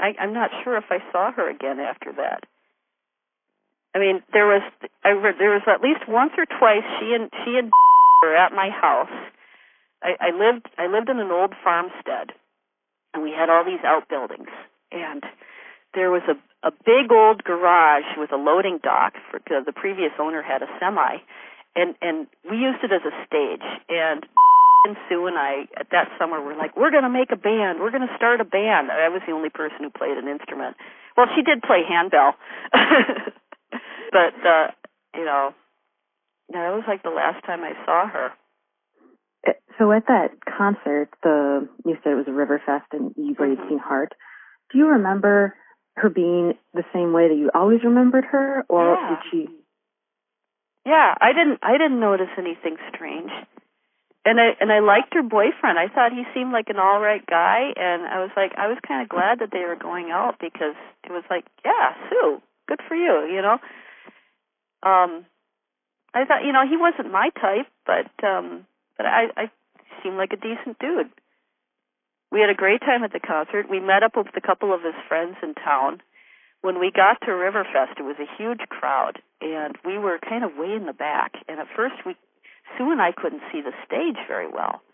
I, 0.00 0.14
I'm 0.18 0.32
not 0.32 0.50
sure 0.64 0.76
if 0.76 0.84
I 0.90 0.98
saw 1.12 1.32
her 1.32 1.50
again 1.50 1.80
after 1.80 2.12
that. 2.16 2.44
I 3.94 3.98
mean, 3.98 4.22
there 4.32 4.46
was 4.46 4.62
I 5.04 5.10
read 5.10 5.36
there 5.38 5.50
was 5.50 5.62
at 5.66 5.82
least 5.82 6.08
once 6.08 6.32
or 6.38 6.46
twice 6.46 6.86
she 6.98 7.14
and 7.14 7.30
she 7.44 7.58
and 7.58 7.70
were 8.22 8.34
at 8.34 8.52
my 8.52 8.70
house. 8.70 9.12
I, 10.02 10.16
I 10.20 10.30
lived 10.30 10.66
I 10.78 10.86
lived 10.86 11.08
in 11.08 11.18
an 11.18 11.30
old 11.30 11.52
farmstead, 11.62 12.32
and 13.12 13.22
we 13.22 13.30
had 13.30 13.50
all 13.50 13.64
these 13.64 13.84
outbuildings, 13.84 14.50
and 14.90 15.22
there 15.94 16.10
was 16.10 16.22
a 16.28 16.34
a 16.64 16.70
big 16.70 17.12
old 17.12 17.44
garage 17.44 18.18
with 18.18 18.32
a 18.32 18.36
loading 18.36 18.78
dock 18.82 19.14
for 19.30 19.38
cause 19.38 19.64
the 19.66 19.72
previous 19.72 20.10
owner 20.18 20.42
had 20.42 20.62
a 20.62 20.70
semi. 20.80 21.22
And 21.76 21.94
and 22.02 22.26
we 22.48 22.56
used 22.58 22.82
it 22.82 22.90
as 22.90 23.02
a 23.06 23.14
stage. 23.26 23.66
And 23.88 24.26
and 24.84 24.96
Sue 25.08 25.26
and 25.26 25.38
I 25.38 25.68
at 25.76 25.88
that 25.92 26.08
summer 26.18 26.40
were 26.40 26.56
like 26.56 26.76
we're 26.76 26.90
going 26.90 27.06
to 27.06 27.12
make 27.12 27.30
a 27.30 27.36
band. 27.36 27.78
We're 27.78 27.94
going 27.94 28.06
to 28.06 28.16
start 28.16 28.40
a 28.40 28.44
band. 28.44 28.90
I 28.90 29.08
was 29.08 29.22
the 29.26 29.32
only 29.32 29.50
person 29.50 29.78
who 29.80 29.90
played 29.90 30.18
an 30.18 30.26
instrument. 30.26 30.76
Well 31.16 31.26
she 31.36 31.42
did 31.42 31.62
play 31.62 31.82
handbell. 31.86 32.34
But 34.10 34.34
uh 34.40 34.72
you 35.14 35.24
know 35.24 35.54
that 36.50 36.72
was 36.72 36.84
like 36.88 37.02
the 37.02 37.10
last 37.10 37.44
time 37.44 37.60
I 37.60 37.74
saw 37.84 38.08
her. 38.08 38.32
Uh, 39.46 39.52
so 39.78 39.92
at 39.92 40.06
that 40.06 40.30
concert 40.56 41.10
the 41.22 41.68
you 41.84 41.96
said 42.02 42.12
it 42.12 42.16
was 42.16 42.26
a 42.26 42.30
Riverfest 42.30 42.88
and 42.92 43.14
you 43.16 43.34
mm-hmm. 43.34 43.60
had 43.60 43.68
seen 43.68 43.78
Heart. 43.78 44.14
Do 44.72 44.78
you 44.78 44.88
remember 44.88 45.54
her 45.98 46.08
being 46.08 46.54
the 46.74 46.84
same 46.92 47.12
way 47.12 47.28
that 47.28 47.36
you 47.36 47.50
always 47.54 47.84
remembered 47.84 48.24
her, 48.24 48.64
or 48.68 48.94
yeah. 48.94 49.08
did 49.08 49.18
she? 49.30 49.52
Yeah, 50.86 51.14
I 51.20 51.32
didn't. 51.32 51.58
I 51.62 51.72
didn't 51.72 52.00
notice 52.00 52.32
anything 52.38 52.76
strange, 52.94 53.30
and 54.24 54.40
I 54.40 54.56
and 54.60 54.72
I 54.72 54.80
liked 54.80 55.14
her 55.14 55.22
boyfriend. 55.22 55.78
I 55.78 55.88
thought 55.88 56.12
he 56.12 56.24
seemed 56.34 56.52
like 56.52 56.68
an 56.68 56.78
all 56.78 57.00
right 57.00 57.24
guy, 57.26 57.72
and 57.76 58.02
I 58.06 58.20
was 58.20 58.30
like, 58.36 58.52
I 58.56 58.68
was 58.68 58.78
kind 58.86 59.02
of 59.02 59.08
glad 59.08 59.40
that 59.40 59.50
they 59.52 59.64
were 59.66 59.76
going 59.76 60.10
out 60.10 60.36
because 60.40 60.76
it 61.04 61.10
was 61.12 61.24
like, 61.28 61.44
yeah, 61.64 61.92
Sue, 62.08 62.40
good 62.66 62.80
for 62.88 62.94
you, 62.94 63.28
you 63.28 63.42
know. 63.42 63.58
Um, 64.82 65.26
I 66.14 66.24
thought, 66.24 66.44
you 66.44 66.52
know, 66.52 66.66
he 66.68 66.76
wasn't 66.76 67.12
my 67.12 67.30
type, 67.40 67.66
but 67.84 68.08
um, 68.26 68.66
but 68.96 69.06
I 69.06 69.26
I 69.36 69.50
seemed 70.02 70.16
like 70.16 70.32
a 70.32 70.36
decent 70.36 70.78
dude. 70.78 71.10
We 72.38 72.46
had 72.46 72.54
a 72.54 72.54
great 72.54 72.78
time 72.86 73.02
at 73.02 73.10
the 73.10 73.18
concert. 73.18 73.66
We 73.66 73.82
met 73.82 74.06
up 74.06 74.14
with 74.14 74.30
a 74.38 74.40
couple 74.40 74.70
of 74.70 74.86
his 74.86 74.94
friends 75.10 75.34
in 75.42 75.58
town. 75.58 75.98
When 76.62 76.78
we 76.78 76.94
got 76.94 77.18
to 77.26 77.34
Riverfest, 77.34 77.98
it 77.98 78.06
was 78.06 78.14
a 78.22 78.30
huge 78.38 78.62
crowd, 78.70 79.18
and 79.42 79.74
we 79.84 79.98
were 79.98 80.22
kind 80.22 80.46
of 80.46 80.54
way 80.54 80.70
in 80.70 80.86
the 80.86 80.94
back. 80.94 81.34
And 81.50 81.58
at 81.58 81.66
first, 81.74 81.98
we 82.06 82.14
Sue 82.78 82.94
and 82.94 83.02
I 83.02 83.10
couldn't 83.10 83.42
see 83.50 83.58
the 83.58 83.74
stage 83.82 84.22
very 84.30 84.46
well, 84.46 84.86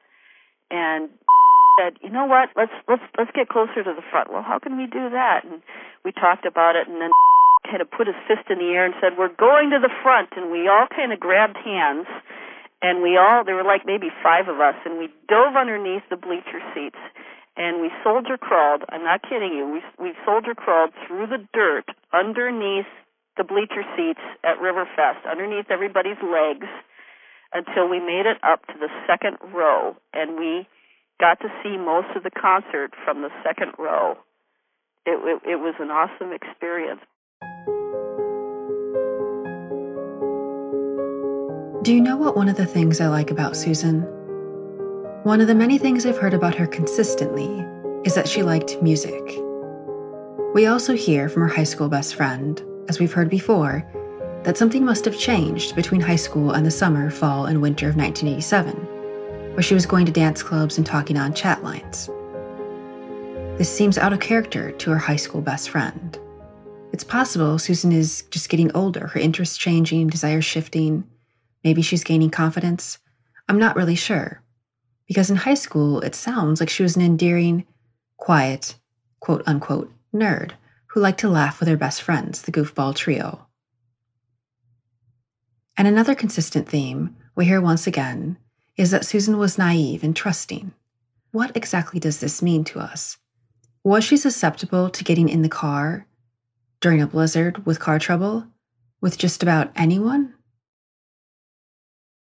and 0.71 1.13
said, 1.77 2.01
"You 2.01 2.09
know 2.09 2.25
what? 2.25 2.49
Let's 2.57 2.73
let's 2.89 3.05
let's 3.21 3.37
get 3.37 3.53
closer 3.53 3.85
to 3.85 3.93
the 3.93 4.07
front." 4.09 4.33
Well, 4.33 4.41
how 4.41 4.59
can 4.59 4.81
we 4.81 4.87
do 4.87 5.13
that? 5.13 5.45
And 5.45 5.61
we 6.01 6.13
talked 6.13 6.47
about 6.49 6.77
it, 6.77 6.89
and 6.89 6.97
then 6.97 7.13
kind 7.69 7.83
of 7.85 7.91
put 7.93 8.07
his 8.07 8.17
fist 8.25 8.49
in 8.49 8.57
the 8.57 8.73
air 8.73 8.89
and 8.89 8.97
said, 9.05 9.21
"We're 9.21 9.37
going 9.37 9.69
to 9.77 9.85
the 9.85 9.93
front." 10.01 10.33
And 10.33 10.49
we 10.49 10.65
all 10.73 10.89
kind 10.89 11.13
of 11.13 11.21
grabbed 11.21 11.61
hands, 11.61 12.09
and 12.81 13.05
we 13.05 13.21
all 13.21 13.45
there 13.45 13.55
were 13.55 13.69
like 13.69 13.85
maybe 13.85 14.09
five 14.25 14.49
of 14.49 14.65
us, 14.65 14.81
and 14.89 14.97
we 14.97 15.13
dove 15.29 15.61
underneath 15.61 16.09
the 16.09 16.17
bleacher 16.17 16.65
seats 16.73 17.05
and 17.57 17.81
we 17.81 17.91
soldier 18.03 18.37
crawled. 18.37 18.83
I'm 18.89 19.05
not 19.05 19.23
kidding 19.23 19.53
you. 19.53 19.67
We 19.69 19.81
we 20.03 20.13
soldier 20.25 20.55
crawled 20.55 20.91
through 21.07 21.29
the 21.29 21.47
dirt 21.53 21.87
underneath 22.13 22.91
the 23.37 23.45
bleacher 23.45 23.83
seats 23.97 24.21
at 24.45 24.59
Riverfest, 24.59 25.27
underneath 25.29 25.71
everybody's 25.71 26.21
legs, 26.23 26.67
until 27.53 27.89
we 27.89 27.99
made 27.99 28.27
it 28.27 28.39
up 28.43 28.67
to 28.69 28.75
the 28.79 28.89
second 29.07 29.39
row, 29.53 29.97
and 30.13 30.39
we 30.39 30.69
got 31.21 31.41
to 31.41 31.49
see 31.63 31.77
most 31.77 32.09
of 32.17 32.23
the 32.23 32.31
concert 32.31 32.93
from 33.05 33.23
the 33.23 33.31
second 33.43 33.73
row. 33.79 34.17
It 35.07 35.19
it, 35.23 35.51
it 35.51 35.57
was 35.57 35.75
an 35.79 35.91
awesome 35.91 36.33
experience. 36.33 37.01
Do 41.85 41.93
you 41.93 42.01
know 42.01 42.17
what 42.17 42.35
one 42.35 42.49
of 42.49 42.57
the 42.57 42.65
things 42.65 43.01
I 43.01 43.09
like 43.09 43.31
about 43.31 43.57
Susan? 43.57 44.14
One 45.25 45.41
of 45.41 45.47
the 45.47 45.55
many 45.55 45.79
things 45.79 46.05
I've 46.05 46.19
heard 46.19 46.35
about 46.35 46.55
her 46.57 46.67
consistently 46.67 47.67
is 48.05 48.15
that 48.15 48.29
she 48.29 48.43
liked 48.43 48.83
music. 48.83 49.23
We 50.53 50.67
also 50.67 50.95
hear 50.95 51.31
from 51.31 51.41
her 51.45 51.49
high 51.49 51.65
school 51.65 51.89
best 51.89 52.15
friend, 52.15 52.63
as 52.91 53.01
we've 53.01 53.15
heard 53.15 53.31
before, 53.31 53.91
that 54.43 54.59
something 54.59 54.85
must 54.85 55.07
have 55.07 55.19
changed 55.19 55.75
between 55.77 56.03
high 56.03 56.17
school 56.17 56.51
and 56.51 56.67
the 56.67 56.71
summer, 56.71 57.11
fall, 57.11 57.47
and 57.47 57.63
winter 57.63 57.89
of 57.89 57.97
1987, 57.97 58.75
where 59.55 59.63
she 59.63 59.73
was 59.73 59.87
going 59.87 60.05
to 60.05 60.13
dance 60.13 60.43
clubs 60.43 60.77
and 60.77 60.87
talking 60.87 61.17
on 61.17 61.33
chat 61.33 61.65
lines. 61.65 62.11
This 63.57 63.75
seems 63.75 63.97
out 63.97 64.13
of 64.13 64.21
character 64.21 64.73
to 64.73 64.91
her 64.91 64.99
high 64.99 65.17
school 65.17 65.41
best 65.41 65.71
friend. 65.71 66.19
It's 66.93 67.03
possible 67.03 67.59
Susan 67.59 67.93
is 67.93 68.25
just 68.31 68.51
getting 68.51 68.71
older, 68.73 69.07
her 69.07 69.21
interests 69.21 69.57
changing, 69.57 70.09
desires 70.09 70.45
shifting. 70.45 71.05
Maybe 71.65 71.81
she's 71.81 72.05
gaining 72.05 72.29
confidence. 72.29 72.99
I'm 73.49 73.59
not 73.59 73.75
really 73.75 73.97
sure 73.97 74.44
because 75.15 75.31
in 75.31 75.37
high 75.37 75.55
school 75.55 76.01
it 76.01 76.13
sounds 76.13 76.59
like 76.59 76.69
she 76.69 76.83
was 76.83 76.97
an 76.97 77.03
endearing, 77.03 77.65
quiet, 78.17 78.75
quote 79.21 79.45
unquote, 79.47 79.93
nerd 80.13 80.55
who 80.89 80.99
liked 80.99 81.21
to 81.21 81.29
laugh 81.29 81.61
with 81.61 81.69
her 81.69 81.77
best 81.77 82.03
friends, 82.03 82.43
the 82.43 82.51
goofball 82.51 82.97
trio. 82.97 83.47
And 85.79 85.87
another 85.87 86.17
consistent 86.17 86.69
theme 86.69 87.15
we 87.37 87.45
hear 87.45 87.61
once 87.61 87.87
again 87.87 88.39
is 88.77 88.91
that 88.91 89.07
Susan 89.07 89.39
was 89.39 89.57
naive 89.57 90.03
and 90.03 90.17
trusting. 90.17 90.73
What 91.31 91.57
exactly 91.57 92.01
does 92.01 92.19
this 92.19 92.43
mean 92.43 92.65
to 92.65 92.81
us? 92.81 93.17
Was 93.85 94.03
she 94.03 94.17
susceptible 94.17 94.91
to 94.91 95.05
getting 95.05 95.29
in 95.29 95.43
the 95.43 95.49
car 95.49 96.09
during 96.81 97.01
a 97.01 97.07
blizzard 97.07 97.65
with 97.65 97.79
car 97.79 98.01
trouble 98.01 98.49
with 99.01 99.17
just 99.17 99.45
about 99.45 99.71
anyone? 99.77 100.35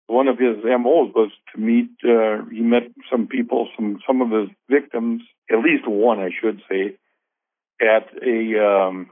One 0.08 0.26
of 0.26 0.38
his 0.38 0.56
MOs 0.64 1.12
was 1.14 1.30
to 1.54 1.60
meet, 1.60 1.90
uh, 2.02 2.44
he 2.50 2.60
met 2.60 2.90
some 3.10 3.28
people, 3.28 3.68
some, 3.76 3.98
some 4.06 4.20
of 4.20 4.30
his 4.30 4.48
victims, 4.68 5.22
at 5.50 5.58
least 5.58 5.86
one, 5.86 6.18
I 6.18 6.30
should 6.40 6.60
say, 6.68 6.96
at 7.80 8.08
a 8.26 8.58
um, 8.58 9.10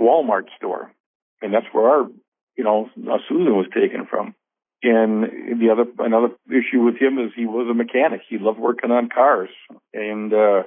Walmart 0.00 0.46
store. 0.56 0.92
And 1.40 1.54
that's 1.54 1.66
where 1.72 1.88
our, 1.88 2.06
you 2.56 2.64
know, 2.64 2.90
Susan 3.28 3.56
was 3.56 3.66
taken 3.72 4.06
from. 4.06 4.34
And 4.82 5.60
the 5.60 5.70
other 5.70 5.84
another 6.00 6.34
issue 6.48 6.82
with 6.82 6.96
him 6.96 7.18
is 7.18 7.30
he 7.36 7.46
was 7.46 7.68
a 7.70 7.74
mechanic. 7.74 8.22
He 8.28 8.38
loved 8.38 8.58
working 8.58 8.90
on 8.90 9.08
cars. 9.08 9.50
And 9.94 10.34
uh 10.34 10.64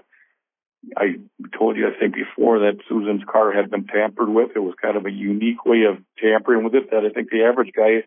I 0.96 1.16
told 1.58 1.76
you 1.76 1.88
I 1.88 2.00
think 2.00 2.16
before 2.16 2.60
that 2.60 2.80
Susan's 2.88 3.24
car 3.30 3.52
had 3.52 3.70
been 3.70 3.88
tampered 3.88 4.30
with. 4.30 4.52
It 4.56 4.60
was 4.60 4.76
kind 4.82 4.96
of 4.96 5.06
a 5.06 5.12
unique 5.12 5.66
way 5.66 5.84
of 5.84 5.98
tampering 6.18 6.64
with 6.64 6.76
it 6.76 6.92
that 6.92 7.04
I 7.04 7.10
think 7.10 7.30
the 7.30 7.44
average 7.44 7.74
guy 7.76 8.06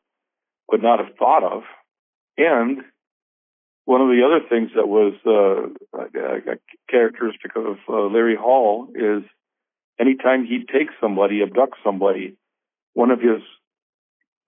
would 0.70 0.82
not 0.82 0.98
have 0.98 1.16
thought 1.16 1.44
of. 1.44 1.62
And 2.36 2.82
one 3.84 4.02
of 4.02 4.08
the 4.08 4.22
other 4.24 4.46
things 4.48 4.70
that 4.76 4.86
was 4.86 5.14
uh, 5.26 5.98
a, 5.98 6.58
characteristic 6.90 7.52
of 7.56 7.78
uh, 7.88 8.06
Larry 8.12 8.36
Hall 8.36 8.88
is 8.94 9.22
anytime 9.98 10.44
he'd 10.44 10.68
take 10.68 10.88
somebody, 11.00 11.42
abduct 11.42 11.76
somebody, 11.82 12.36
one 12.94 13.10
of 13.10 13.20
his 13.20 13.40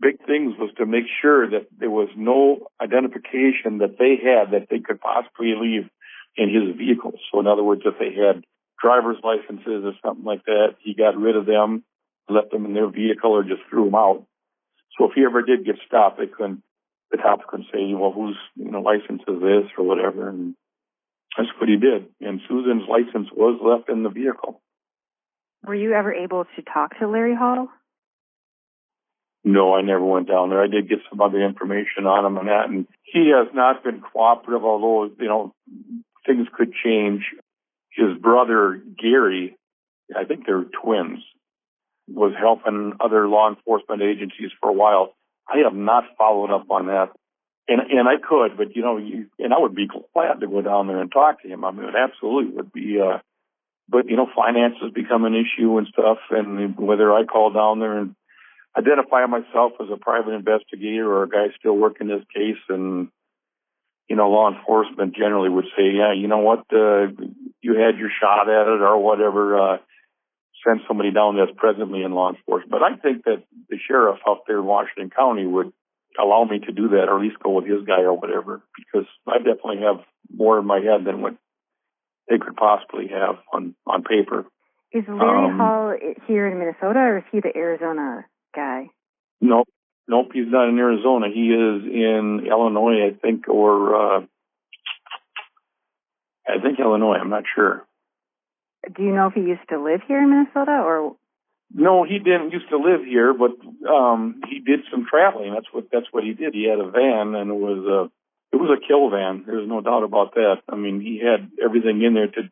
big 0.00 0.18
things 0.26 0.54
was 0.58 0.70
to 0.78 0.86
make 0.86 1.04
sure 1.20 1.48
that 1.50 1.66
there 1.78 1.90
was 1.90 2.08
no 2.16 2.68
identification 2.80 3.78
that 3.78 3.98
they 3.98 4.16
had 4.22 4.52
that 4.52 4.68
they 4.70 4.80
could 4.80 5.00
possibly 5.00 5.54
leave 5.58 5.88
in 6.36 6.48
his 6.48 6.76
vehicle. 6.76 7.12
So 7.30 7.40
in 7.40 7.46
other 7.46 7.62
words, 7.62 7.82
if 7.84 7.94
they 7.98 8.14
had 8.14 8.44
driver's 8.82 9.18
licenses 9.22 9.84
or 9.84 9.92
something 10.04 10.24
like 10.24 10.44
that, 10.44 10.76
he 10.80 10.94
got 10.94 11.16
rid 11.16 11.36
of 11.36 11.46
them, 11.46 11.84
left 12.28 12.50
them 12.50 12.64
in 12.64 12.74
their 12.74 12.88
vehicle 12.88 13.30
or 13.30 13.42
just 13.42 13.62
threw 13.68 13.86
them 13.86 13.94
out. 13.94 14.24
So 14.98 15.06
if 15.06 15.12
he 15.14 15.24
ever 15.24 15.42
did 15.42 15.64
get 15.64 15.76
stopped, 15.86 16.18
they 16.18 16.26
couldn't, 16.26 16.62
the 17.10 17.18
cops 17.18 17.44
couldn't 17.48 17.68
say, 17.72 17.94
well, 17.94 18.12
whose, 18.12 18.36
you 18.56 18.70
know, 18.70 18.80
license 18.80 19.22
is 19.26 19.40
this 19.40 19.70
or 19.78 19.84
whatever. 19.84 20.28
And 20.28 20.54
that's 21.36 21.48
what 21.58 21.68
he 21.68 21.76
did. 21.76 22.06
And 22.20 22.40
Susan's 22.48 22.88
license 22.88 23.28
was 23.32 23.60
left 23.62 23.88
in 23.88 24.02
the 24.02 24.10
vehicle. 24.10 24.60
Were 25.64 25.74
you 25.74 25.92
ever 25.92 26.12
able 26.12 26.44
to 26.44 26.62
talk 26.62 26.98
to 26.98 27.08
Larry 27.08 27.34
Hall? 27.34 27.68
No, 29.42 29.74
I 29.74 29.80
never 29.80 30.04
went 30.04 30.28
down 30.28 30.50
there. 30.50 30.62
I 30.62 30.66
did 30.66 30.88
get 30.88 30.98
some 31.08 31.20
other 31.20 31.42
information 31.42 32.06
on 32.06 32.26
him 32.26 32.36
and 32.36 32.48
that, 32.48 32.68
and 32.68 32.86
he 33.04 33.32
has 33.34 33.48
not 33.54 33.82
been 33.82 34.00
cooperative, 34.00 34.64
although, 34.64 35.10
you 35.18 35.28
know, 35.28 35.54
things 36.26 36.46
could 36.54 36.72
change. 36.84 37.22
His 37.92 38.18
brother, 38.20 38.82
Gary, 38.98 39.56
I 40.14 40.24
think 40.24 40.44
they're 40.46 40.64
twins, 40.82 41.20
was 42.12 42.32
helping 42.38 42.94
other 43.00 43.28
law 43.28 43.48
enforcement 43.48 44.02
agencies 44.02 44.50
for 44.60 44.70
a 44.70 44.72
while. 44.72 45.14
I 45.48 45.58
have 45.64 45.74
not 45.74 46.04
followed 46.18 46.54
up 46.54 46.70
on 46.70 46.86
that. 46.86 47.10
And, 47.68 47.80
and 47.80 48.08
I 48.08 48.16
could, 48.16 48.56
but 48.56 48.74
you 48.74 48.82
know, 48.82 48.96
you, 48.96 49.26
and 49.38 49.54
I 49.54 49.58
would 49.58 49.74
be 49.74 49.86
glad 49.86 50.40
to 50.40 50.46
go 50.46 50.60
down 50.60 50.88
there 50.88 51.00
and 51.00 51.10
talk 51.10 51.42
to 51.42 51.48
him. 51.48 51.64
I 51.64 51.70
mean, 51.70 51.84
it 51.84 51.94
absolutely 51.94 52.56
would 52.56 52.72
be, 52.72 52.98
uh, 53.00 53.18
but 53.88 54.08
you 54.08 54.16
know, 54.16 54.26
finances 54.34 54.90
become 54.92 55.24
an 55.24 55.34
issue 55.34 55.78
and 55.78 55.86
stuff. 55.86 56.18
And 56.30 56.76
whether 56.76 57.12
I 57.12 57.24
call 57.24 57.52
down 57.52 57.78
there 57.78 57.98
and 57.98 58.16
identify 58.76 59.26
myself 59.26 59.72
as 59.80 59.88
a 59.92 59.96
private 59.96 60.32
investigator 60.32 61.10
or 61.10 61.24
a 61.24 61.28
guy 61.28 61.46
still 61.58 61.76
working 61.76 62.08
this 62.08 62.24
case 62.34 62.60
and 62.68 63.08
you 64.08 64.16
know 64.16 64.30
law 64.30 64.50
enforcement 64.52 65.16
generally 65.16 65.48
would 65.48 65.66
say 65.76 65.90
yeah 65.92 66.12
you 66.12 66.28
know 66.28 66.38
what 66.38 66.64
uh, 66.72 67.06
you 67.62 67.74
had 67.74 67.98
your 67.98 68.10
shot 68.20 68.48
at 68.48 68.68
it 68.68 68.80
or 68.80 68.98
whatever 68.98 69.58
uh 69.58 69.76
send 70.66 70.80
somebody 70.86 71.10
down 71.10 71.36
that's 71.36 71.56
presently 71.56 72.02
in 72.02 72.12
law 72.12 72.30
enforcement 72.30 72.70
but 72.70 72.82
i 72.82 72.96
think 72.96 73.24
that 73.24 73.42
the 73.68 73.76
sheriff 73.86 74.18
out 74.26 74.42
there 74.46 74.58
in 74.58 74.64
washington 74.64 75.10
county 75.10 75.46
would 75.46 75.72
allow 76.20 76.44
me 76.44 76.58
to 76.58 76.72
do 76.72 76.88
that 76.88 77.08
or 77.08 77.16
at 77.16 77.22
least 77.22 77.42
go 77.42 77.50
with 77.50 77.66
his 77.66 77.84
guy 77.86 78.02
or 78.02 78.14
whatever 78.14 78.62
because 78.76 79.06
i 79.26 79.38
definitely 79.38 79.80
have 79.80 80.04
more 80.32 80.58
in 80.58 80.66
my 80.66 80.80
head 80.80 81.04
than 81.04 81.22
what 81.22 81.34
they 82.28 82.38
could 82.38 82.56
possibly 82.56 83.08
have 83.08 83.36
on 83.52 83.74
on 83.86 84.02
paper 84.02 84.44
is 84.92 85.04
larry 85.08 85.50
um, 85.50 85.56
hall 85.56 85.94
here 86.26 86.46
in 86.46 86.58
minnesota 86.58 86.98
or 86.98 87.18
is 87.18 87.24
he 87.32 87.40
the 87.40 87.56
arizona 87.56 88.24
guy? 88.54 88.90
Nope. 89.40 89.68
Nope, 90.08 90.30
he's 90.32 90.48
not 90.48 90.68
in 90.68 90.78
Arizona. 90.78 91.28
He 91.32 91.50
is 91.50 91.84
in 91.84 92.46
Illinois, 92.48 93.06
I 93.06 93.16
think, 93.22 93.48
or 93.48 93.94
uh, 93.94 94.20
I 96.48 96.60
think 96.60 96.80
Illinois. 96.80 97.18
I'm 97.20 97.30
not 97.30 97.44
sure. 97.54 97.86
Do 98.86 99.02
you 99.02 99.14
know 99.14 99.28
if 99.28 99.34
he 99.34 99.40
used 99.40 99.68
to 99.70 99.82
live 99.82 100.00
here 100.06 100.18
in 100.18 100.30
Minnesota 100.30 100.72
or? 100.72 101.16
No, 101.72 102.04
he 102.04 102.18
didn't 102.18 102.52
used 102.52 102.68
to 102.70 102.78
live 102.78 103.04
here, 103.04 103.32
but 103.32 103.52
um 103.88 104.40
he 104.48 104.58
did 104.58 104.80
some 104.90 105.06
traveling. 105.08 105.54
That's 105.54 105.72
what 105.72 105.84
that's 105.92 106.06
what 106.10 106.24
he 106.24 106.32
did. 106.32 106.54
He 106.54 106.68
had 106.68 106.80
a 106.80 106.90
van, 106.90 107.34
and 107.34 107.50
it 107.50 107.54
was 107.54 107.84
a 107.86 108.10
it 108.56 108.58
was 108.58 108.76
a 108.76 108.86
kill 108.86 109.10
van. 109.10 109.44
There's 109.46 109.68
no 109.68 109.80
doubt 109.80 110.02
about 110.02 110.34
that. 110.34 110.62
I 110.68 110.76
mean, 110.76 111.00
he 111.00 111.20
had 111.22 111.50
everything 111.62 112.02
in 112.02 112.14
there 112.14 112.26
to 112.26 112.42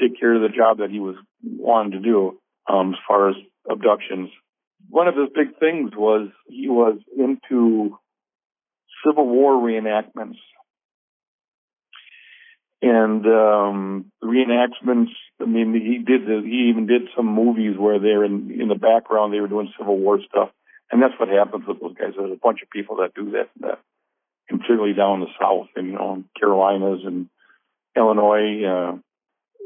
take 0.00 0.18
care 0.18 0.34
of 0.34 0.42
the 0.42 0.56
job 0.56 0.78
that 0.78 0.90
he 0.90 0.98
was 0.98 1.14
wanting 1.44 1.92
to 1.92 2.00
do 2.00 2.40
um, 2.68 2.94
as 2.94 2.98
far 3.06 3.30
as 3.30 3.36
abductions 3.70 4.30
one 4.88 5.08
of 5.08 5.16
his 5.16 5.28
big 5.34 5.58
things 5.58 5.92
was 5.96 6.28
he 6.46 6.68
was 6.68 6.98
into 7.16 7.98
Civil 9.04 9.26
War 9.26 9.54
reenactments. 9.54 10.38
And 12.84 13.24
um 13.26 14.12
reenactments, 14.22 15.12
I 15.40 15.46
mean, 15.46 15.72
he 15.72 15.98
did, 15.98 16.26
the, 16.28 16.42
he 16.44 16.68
even 16.70 16.86
did 16.86 17.08
some 17.16 17.26
movies 17.26 17.76
where 17.78 17.98
they're 17.98 18.24
in, 18.24 18.34
in 18.60 18.68
the 18.68 18.74
background, 18.90 19.32
they 19.32 19.40
were 19.40 19.48
doing 19.48 19.72
Civil 19.78 19.96
War 19.96 20.18
stuff. 20.28 20.50
And 20.90 21.02
that's 21.02 21.18
what 21.18 21.28
happens 21.28 21.64
with 21.66 21.80
those 21.80 21.94
guys. 21.94 22.12
There's 22.16 22.38
a 22.38 22.46
bunch 22.46 22.60
of 22.62 22.68
people 22.68 22.96
that 22.96 23.14
do 23.14 23.30
that, 23.32 23.48
that 23.60 23.78
particularly 24.48 24.92
down 24.92 25.20
in 25.20 25.26
the 25.26 25.34
South 25.40 25.68
and, 25.76 25.86
you 25.86 25.94
know, 25.94 26.24
Carolinas 26.38 27.00
and 27.04 27.28
Illinois. 27.96 28.64
Uh, 28.64 28.92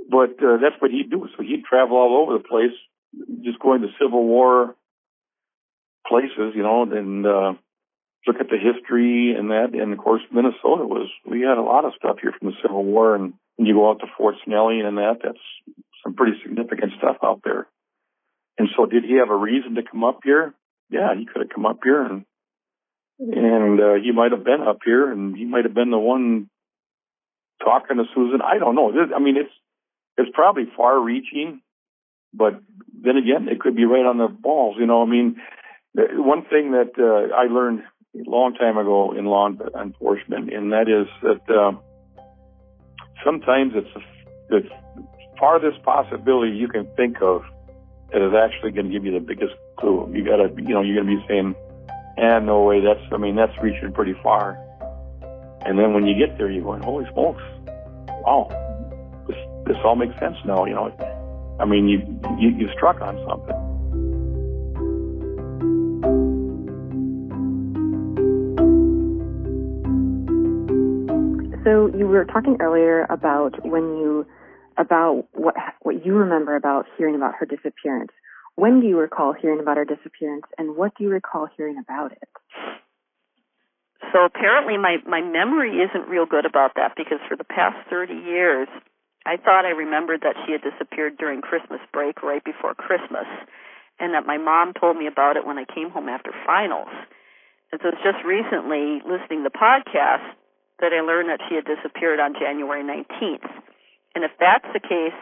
but 0.09 0.33
uh, 0.43 0.59
that's 0.63 0.81
what 0.81 0.93
he'd 0.93 1.11
do. 1.11 1.29
So 1.37 1.43
he'd 1.43 1.65
travel 1.65 1.97
all 1.97 2.23
over 2.23 2.39
the 2.39 2.49
place, 2.49 2.77
just 3.43 3.59
going 3.59 3.83
to 3.83 3.89
Civil 4.01 4.25
War 4.25 4.77
places, 6.07 6.55
you 6.55 6.63
know, 6.63 6.83
and 6.83 7.27
uh, 7.27 7.53
look 8.27 8.37
at 8.41 8.49
the 8.49 8.59
history 8.59 9.35
and 9.37 9.51
that. 9.51 9.75
And 9.75 9.93
of 9.93 9.99
course, 9.99 10.23
Minnesota 10.33 10.87
was 10.87 11.09
we 11.25 11.41
had 11.43 11.59
a 11.59 11.63
lot 11.63 11.85
of 11.85 11.93
stuff 11.97 12.17
here 12.21 12.33
from 12.39 12.51
the 12.51 12.57
Civil 12.63 12.85
War, 12.85 13.15
and 13.15 13.35
you 13.57 13.75
go 13.75 13.91
out 13.91 14.01
to 14.01 14.07
Fort 14.17 14.37
Snelling 14.45 14.85
and 14.85 14.99
that, 14.99 15.19
that's 15.23 15.39
some 16.03 16.15
pretty 16.15 16.39
significant 16.43 16.93
stuff 16.99 17.17
out 17.25 17.41
there. 17.45 17.67
And 18.59 18.69
so, 18.77 18.87
did 18.87 19.05
he 19.05 19.17
have 19.19 19.31
a 19.31 19.37
reason 19.37 19.77
to 19.77 19.83
come 19.83 20.05
up 20.05 20.21
here? 20.25 20.55
Yeah, 20.91 21.15
he 21.17 21.27
could 21.27 21.43
have 21.43 21.55
come 21.55 21.67
up 21.67 21.81
here, 21.85 22.03
and 22.03 22.25
and 23.19 23.81
uh, 23.81 23.95
he 24.03 24.13
might 24.13 24.33
have 24.33 24.45
been 24.45 24.63
up 24.63 24.79
here, 24.85 25.11
and 25.11 25.37
he 25.37 25.45
might 25.45 25.65
have 25.65 25.75
been 25.75 25.91
the 25.91 25.99
one 25.99 26.49
talking 27.63 27.97
to 27.97 28.05
Susan. 28.15 28.41
I 28.43 28.59
don't 28.59 28.75
know. 28.75 28.93
I 29.15 29.19
mean, 29.21 29.37
it's 29.37 29.53
it's 30.17 30.31
probably 30.33 30.65
far-reaching, 30.77 31.61
but 32.33 32.61
then 32.93 33.17
again, 33.17 33.49
it 33.49 33.61
could 33.61 33.77
be 33.77 33.85
right 33.85 34.07
on 34.07 34.19
the 34.19 34.29
balls. 34.29 34.77
You 34.79 34.87
know, 34.87 35.03
I 35.03 35.07
mean, 35.07 35.37
one 35.95 36.43
thing 36.43 36.73
that 36.73 36.93
uh, 36.99 37.35
I 37.35 37.53
learned 37.53 37.83
a 38.15 38.31
long 38.31 38.55
time 38.55 38.79
ago 38.79 39.13
in 39.17 39.27
law 39.27 39.49
enforcement, 39.49 40.53
and 40.53 40.73
that 40.73 40.89
is 40.89 41.07
that 41.23 41.55
uh, 41.55 41.73
sometimes 43.25 43.73
it's 43.75 44.05
the 44.49 44.61
farthest 45.39 45.83
possibility 45.83 46.53
you 46.53 46.69
can 46.69 46.87
think 46.97 47.21
of 47.21 47.43
that 48.13 48.23
is 48.23 48.33
actually 48.35 48.73
going 48.73 48.87
to 48.87 48.93
give 48.93 49.05
you 49.05 49.13
the 49.13 49.25
biggest 49.25 49.53
clue. 49.79 50.11
You 50.15 50.25
got 50.25 50.37
to, 50.37 50.49
you 50.57 50.75
know, 50.75 50.81
you're 50.81 51.03
going 51.03 51.15
to 51.15 51.21
be 51.21 51.25
saying, 51.29 51.55
"And 52.17 52.47
no 52.47 52.63
way, 52.63 52.81
that's, 52.81 53.01
I 53.13 53.19
mean, 53.19 53.37
that's 53.37 53.53
reaching 53.63 53.93
pretty 53.93 54.15
far." 54.23 54.59
And 55.67 55.79
then 55.79 55.93
when 55.93 56.07
you 56.07 56.15
get 56.17 56.39
there, 56.39 56.51
you're 56.51 56.65
going, 56.65 56.83
"Holy 56.83 57.05
smokes, 57.13 57.43
wow, 58.25 58.49
this 59.29 59.37
this 59.67 59.77
all 59.85 59.97
makes 59.97 60.19
sense 60.19 60.37
now." 60.47 60.65
You 60.65 60.75
know, 60.75 61.57
I 61.61 61.67
mean, 61.67 61.89
you 61.89 61.99
you, 62.39 62.49
you 62.57 62.69
struck 62.75 63.01
on 63.03 63.17
something. 63.29 63.68
So 71.69 71.93
you 71.95 72.07
were 72.09 72.25
talking 72.25 72.57
earlier 72.61 73.05
about 73.11 73.61
when 73.61 74.01
you 74.01 74.25
about 74.79 75.29
what 75.35 75.55
what 75.83 76.01
you 76.07 76.15
remember 76.15 76.57
about 76.57 76.87
hearing 76.97 77.15
about 77.15 77.35
her 77.35 77.45
disappearance. 77.45 78.09
When 78.57 78.81
do 78.81 78.87
you 78.87 78.97
recall 78.97 79.35
hearing 79.35 79.61
about 79.61 79.77
her 79.77 79.85
disappearance, 79.85 80.47
and 80.57 80.77
what 80.77 80.97
do 80.97 81.05
you 81.05 81.11
recall 81.11 81.47
hearing 81.59 81.77
about 81.77 82.13
it? 82.13 82.29
So 84.13 84.25
apparently, 84.25 84.79
my 84.79 84.97
my 85.05 85.21
memory 85.21 85.85
isn't 85.85 86.09
real 86.09 86.25
good 86.25 86.47
about 86.47 86.73
that 86.77 86.97
because 86.97 87.19
for 87.29 87.37
the 87.37 87.45
past 87.45 87.77
thirty 87.91 88.17
years, 88.17 88.69
I 89.27 89.37
thought 89.37 89.67
I 89.67 89.77
remembered 89.77 90.23
that 90.23 90.37
she 90.47 90.53
had 90.53 90.63
disappeared 90.65 91.19
during 91.19 91.43
Christmas 91.43 91.81
break, 91.93 92.23
right 92.23 92.43
before 92.43 92.73
Christmas, 92.75 93.29
and 94.01 94.15
that 94.15 94.25
my 94.25 94.39
mom 94.39 94.73
told 94.73 94.97
me 94.97 95.07
about 95.07 95.37
it 95.37 95.45
when 95.45 95.59
I 95.59 95.67
came 95.69 95.91
home 95.91 96.09
after 96.09 96.33
finals. 96.47 96.89
And 97.73 97.81
so 97.83 97.89
it's 97.89 98.01
just 98.01 98.25
recently 98.25 99.05
listening 99.05 99.45
to 99.45 99.51
the 99.53 99.59
podcast 99.59 100.33
that 100.81 100.93
I 100.93 101.01
learned 101.01 101.29
that 101.29 101.41
she 101.49 101.55
had 101.55 101.65
disappeared 101.65 102.21
on 102.21 102.35
January 102.35 102.83
19th. 102.83 103.51
And 104.15 104.25
if 104.25 104.33
that's 104.39 104.67
the 104.73 104.81
case, 104.81 105.19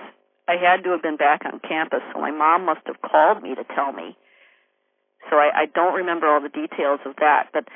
I 0.49 0.57
had 0.57 0.85
to 0.85 0.91
have 0.91 1.03
been 1.03 1.17
back 1.17 1.43
on 1.45 1.61
campus, 1.61 2.01
so 2.13 2.21
my 2.21 2.31
mom 2.31 2.65
must 2.65 2.87
have 2.87 3.03
called 3.03 3.43
me 3.43 3.55
to 3.55 3.65
tell 3.75 3.93
me. 3.93 4.17
So 5.29 5.37
I, 5.37 5.65
I 5.65 5.67
don't 5.67 5.95
remember 5.95 6.29
all 6.29 6.41
the 6.41 6.53
details 6.53 7.01
of 7.05 7.17
that, 7.19 7.51
but 7.53 7.67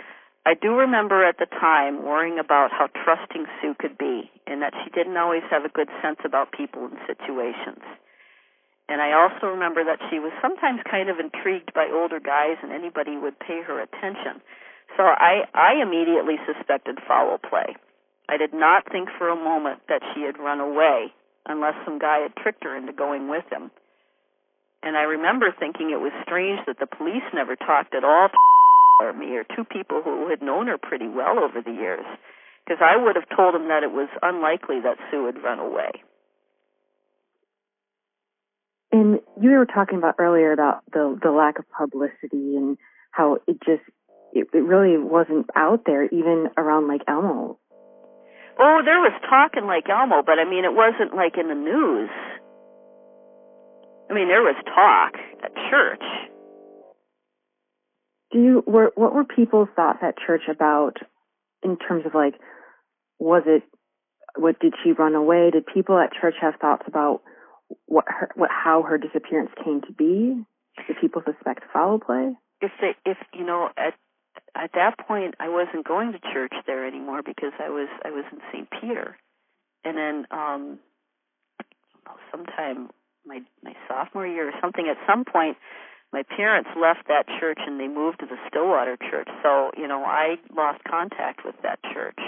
I 0.47 0.55
do 0.55 0.73
remember 0.73 1.27
at 1.27 1.39
the 1.39 1.47
time 1.47 2.05
worrying 2.05 2.39
about 2.39 2.71
how 2.71 2.89
trusting 3.05 3.47
Sue 3.61 3.75
could 3.79 3.99
be 3.99 4.31
and 4.47 4.63
that 4.63 4.73
she 4.83 4.91
didn't 4.91 5.17
always 5.17 5.43
have 5.51 5.65
a 5.65 5.69
good 5.69 5.89
sense 6.01 6.19
about 6.25 6.53
people 6.53 6.87
and 6.87 6.97
situations. 7.07 7.83
And 8.89 9.03
I 9.03 9.13
also 9.13 9.47
remember 9.47 9.85
that 9.85 10.01
she 10.11 10.19
was 10.19 10.33
sometimes 10.41 10.81
kind 10.91 11.11
of 11.11 11.21
intrigued 11.21 11.75
by 11.75 11.91
older 11.93 12.19
guys 12.19 12.57
and 12.63 12.73
anybody 12.73 13.19
would 13.19 13.39
pay 13.39 13.63
her 13.63 13.81
attention. 13.81 14.41
So 15.01 15.07
I, 15.07 15.49
I 15.55 15.81
immediately 15.81 16.37
suspected 16.45 16.99
foul 17.09 17.39
play. 17.39 17.75
I 18.29 18.37
did 18.37 18.53
not 18.53 18.85
think 18.93 19.09
for 19.17 19.31
a 19.31 19.35
moment 19.35 19.81
that 19.89 20.03
she 20.13 20.21
had 20.21 20.39
run 20.39 20.61
away 20.61 21.07
unless 21.49 21.73
some 21.87 21.99
guy 21.99 22.19
had 22.19 22.37
tricked 22.37 22.65
her 22.65 22.77
into 22.77 22.93
going 22.93 23.31
with 23.31 23.45
him. 23.51 23.71
And 24.83 24.99
I 24.99 25.09
remember 25.09 25.55
thinking 25.59 25.89
it 25.89 26.05
was 26.05 26.13
strange 26.23 26.61
that 26.67 26.79
the 26.79 26.87
police 26.87 27.25
never 27.33 27.57
talked 27.57 27.95
at 27.95 28.05
all 28.05 28.29
to 28.29 29.13
me 29.19 29.39
or 29.39 29.45
two 29.57 29.65
people 29.65 30.03
who 30.05 30.29
had 30.29 30.43
known 30.43 30.67
her 30.67 30.77
pretty 30.77 31.09
well 31.09 31.39
over 31.39 31.63
the 31.65 31.73
years 31.73 32.05
because 32.67 32.85
I 32.85 33.03
would 33.03 33.17
have 33.17 33.29
told 33.35 33.55
them 33.55 33.69
that 33.69 33.83
it 33.83 33.93
was 33.93 34.11
unlikely 34.21 34.81
that 34.85 34.99
Sue 35.11 35.25
had 35.25 35.43
run 35.43 35.61
away. 35.61 35.93
And 38.93 39.21
you 39.41 39.51
were 39.53 39.65
talking 39.65 39.97
about 39.97 40.17
earlier 40.19 40.53
about 40.53 40.83
the 40.93 41.19
the 41.23 41.31
lack 41.31 41.59
of 41.59 41.65
publicity 41.71 42.57
and 42.57 42.77
how 43.13 43.39
it 43.47 43.57
just 43.65 43.83
it, 44.33 44.49
it 44.53 44.65
really 44.65 44.97
wasn't 44.99 45.47
out 45.55 45.83
there 45.87 46.05
even 46.05 46.49
around 46.57 46.89
Lake 46.89 47.03
Elmo. 47.09 47.59
Oh, 48.59 48.83
there 48.85 49.01
was 49.01 49.13
talk 49.29 49.53
in 49.57 49.69
Lake 49.69 49.89
Elmo, 49.89 50.23
but 50.25 50.39
I 50.39 50.49
mean 50.49 50.65
it 50.65 50.75
wasn't 50.75 51.15
like 51.15 51.39
in 51.39 51.49
the 51.49 51.55
news. 51.55 52.11
I 54.11 54.15
mean 54.15 54.29
there 54.29 54.43
was 54.43 54.57
talk 54.67 55.15
at 55.43 55.55
church. 55.71 56.05
Do 58.33 58.39
you 58.39 58.63
were 58.67 58.93
what 58.95 59.15
were 59.15 59.25
people's 59.25 59.69
thoughts 59.75 60.01
at 60.03 60.19
church 60.19 60.43
about 60.51 60.99
in 61.63 61.77
terms 61.77 62.05
of 62.07 62.15
like 62.15 62.35
was 63.19 63.43
it 63.47 63.63
what 64.37 64.61
did 64.61 64.75
she 64.85 64.93
run 64.93 65.15
away? 65.15 65.51
Did 65.51 65.67
people 65.67 65.99
at 65.99 66.13
church 66.13 66.35
have 66.41 66.55
thoughts 66.61 66.85
about 66.87 67.23
what 67.87 68.05
her 68.09 68.31
what 68.35 68.51
how 68.51 68.83
her 68.83 68.99
disappearance 68.99 69.51
came 69.65 69.81
to 69.83 69.93
be? 69.93 70.45
Did 70.87 70.97
people 71.01 71.23
suspect 71.25 71.65
foul 71.73 71.99
play? 71.99 72.35
If 72.61 72.73
they 72.81 72.95
if 73.05 73.17
you 73.33 73.45
know 73.45 73.69
at 73.77 73.95
at 74.55 74.71
that 74.75 74.99
point 75.07 75.35
I 75.41 75.49
wasn't 75.49 75.87
going 75.87 76.13
to 76.13 76.19
church 76.33 76.53
there 76.67 76.87
anymore 76.87 77.23
because 77.25 77.53
I 77.59 77.71
was 77.71 77.89
I 78.05 78.11
was 78.11 78.25
in 78.33 78.39
St. 78.53 78.69
Peter. 78.81 79.17
And 79.85 79.97
then 79.97 80.27
um 80.31 80.79
sometime 82.31 82.91
my 83.27 83.41
my 83.63 83.75
sophomore 83.89 84.27
year 84.27 84.49
or 84.49 84.53
something 84.61 84.87
at 84.89 84.97
some 85.07 85.25
point 85.25 85.57
my 86.13 86.23
parents 86.37 86.71
left 86.75 87.07
that 87.09 87.27
church 87.39 87.59
and 87.65 87.79
they 87.79 87.87
moved 87.87 88.19
to 88.21 88.27
the 88.27 88.37
Stillwater 88.49 88.97
church. 88.97 89.29
So, 89.43 89.71
you 89.77 89.87
know, 89.87 90.03
I 90.03 90.37
lost 90.57 90.83
contact 90.83 91.45
with 91.45 91.55
that 91.63 91.79
church. 91.95 92.19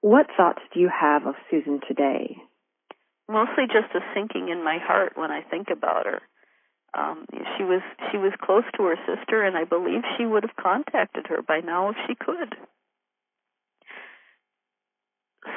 What 0.00 0.26
thoughts 0.36 0.62
do 0.72 0.80
you 0.80 0.88
have 0.88 1.26
of 1.26 1.34
Susan 1.50 1.80
today? 1.86 2.36
Mostly 3.28 3.64
just 3.66 3.94
a 3.94 4.00
sinking 4.14 4.48
in 4.48 4.64
my 4.64 4.78
heart 4.82 5.12
when 5.16 5.30
I 5.30 5.42
think 5.42 5.68
about 5.70 6.06
her. 6.06 6.22
Um, 6.94 7.26
she 7.56 7.64
was 7.64 7.80
she 8.10 8.18
was 8.18 8.32
close 8.42 8.64
to 8.76 8.84
her 8.84 8.96
sister, 9.06 9.42
and 9.42 9.56
I 9.56 9.64
believe 9.64 10.02
she 10.16 10.26
would 10.26 10.42
have 10.42 10.56
contacted 10.56 11.26
her 11.28 11.40
by 11.42 11.60
now 11.60 11.90
if 11.90 11.96
she 12.06 12.14
could. 12.14 12.56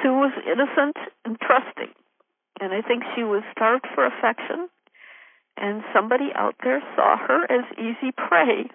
Sue 0.02 0.12
was 0.12 0.32
innocent 0.46 0.96
and 1.24 1.38
trusting, 1.38 1.94
and 2.60 2.72
I 2.72 2.80
think 2.80 3.04
she 3.14 3.22
was 3.22 3.42
starved 3.52 3.86
for 3.94 4.06
affection 4.06 4.68
and 5.56 5.82
somebody 5.94 6.30
out 6.34 6.54
there 6.62 6.82
saw 6.94 7.16
her 7.16 7.50
as 7.50 7.64
easy 7.78 8.12
prey. 8.12 8.70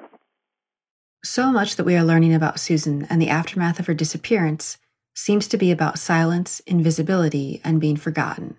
So 1.24 1.52
much 1.52 1.76
that 1.76 1.84
we 1.86 1.96
are 1.96 2.04
learning 2.04 2.34
about 2.34 2.60
Susan 2.60 3.06
and 3.10 3.22
the 3.22 3.30
aftermath 3.30 3.80
of 3.80 3.86
her 3.88 3.94
disappearance 3.94 4.78
seems 5.14 5.48
to 5.50 5.58
be 5.58 5.72
about 5.72 6.00
silence, 6.00 6.62
invisibility, 6.66 7.62
and 7.64 7.80
being 7.80 7.98
forgotten. 7.98 8.58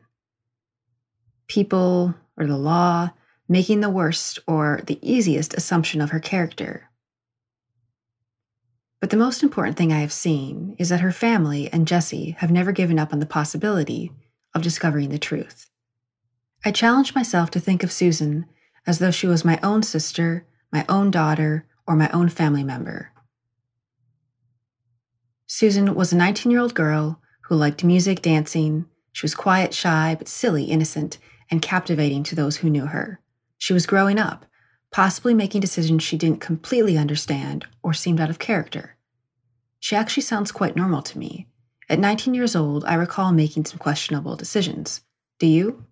People, 1.48 2.14
or 2.36 2.46
the 2.46 2.56
law, 2.56 3.10
making 3.52 3.80
the 3.80 3.90
worst 3.90 4.38
or 4.46 4.80
the 4.86 4.98
easiest 5.02 5.54
assumption 5.54 6.00
of 6.00 6.10
her 6.10 6.20
character. 6.20 6.90
But 9.00 9.10
the 9.10 9.16
most 9.16 9.42
important 9.42 9.76
thing 9.76 9.92
I 9.92 10.00
have 10.00 10.12
seen 10.12 10.76
is 10.78 10.88
that 10.88 11.00
her 11.00 11.12
family 11.12 11.68
and 11.72 11.86
Jesse 11.86 12.36
have 12.38 12.50
never 12.50 12.72
given 12.72 12.98
up 12.98 13.12
on 13.12 13.18
the 13.18 13.26
possibility 13.26 14.12
of 14.54 14.62
discovering 14.62 15.10
the 15.10 15.18
truth. 15.18 15.68
I 16.64 16.70
challenged 16.70 17.14
myself 17.14 17.50
to 17.50 17.60
think 17.60 17.82
of 17.82 17.92
Susan 17.92 18.46
as 18.86 18.98
though 18.98 19.10
she 19.10 19.26
was 19.26 19.44
my 19.44 19.58
own 19.62 19.82
sister, 19.82 20.46
my 20.72 20.84
own 20.88 21.10
daughter, 21.10 21.66
or 21.86 21.96
my 21.96 22.08
own 22.10 22.28
family 22.28 22.62
member. 22.64 23.12
Susan 25.46 25.94
was 25.94 26.12
a 26.12 26.16
19 26.16 26.50
year 26.50 26.60
old 26.60 26.74
girl 26.74 27.20
who 27.42 27.56
liked 27.56 27.84
music, 27.84 28.22
dancing. 28.22 28.86
She 29.12 29.24
was 29.24 29.34
quiet, 29.34 29.74
shy, 29.74 30.14
but 30.16 30.28
silly, 30.28 30.64
innocent, 30.64 31.18
and 31.50 31.60
captivating 31.60 32.22
to 32.24 32.34
those 32.34 32.58
who 32.58 32.70
knew 32.70 32.86
her. 32.86 33.20
She 33.62 33.72
was 33.72 33.86
growing 33.86 34.18
up, 34.18 34.44
possibly 34.90 35.34
making 35.34 35.60
decisions 35.60 36.02
she 36.02 36.18
didn't 36.18 36.40
completely 36.40 36.98
understand 36.98 37.64
or 37.80 37.92
seemed 37.92 38.18
out 38.18 38.28
of 38.28 38.40
character. 38.40 38.96
She 39.78 39.94
actually 39.94 40.24
sounds 40.24 40.50
quite 40.50 40.74
normal 40.74 41.00
to 41.02 41.16
me. 41.16 41.46
At 41.88 42.00
19 42.00 42.34
years 42.34 42.56
old, 42.56 42.84
I 42.86 42.94
recall 42.94 43.30
making 43.30 43.66
some 43.66 43.78
questionable 43.78 44.34
decisions. 44.34 45.02
Do 45.38 45.46
you? 45.46 45.84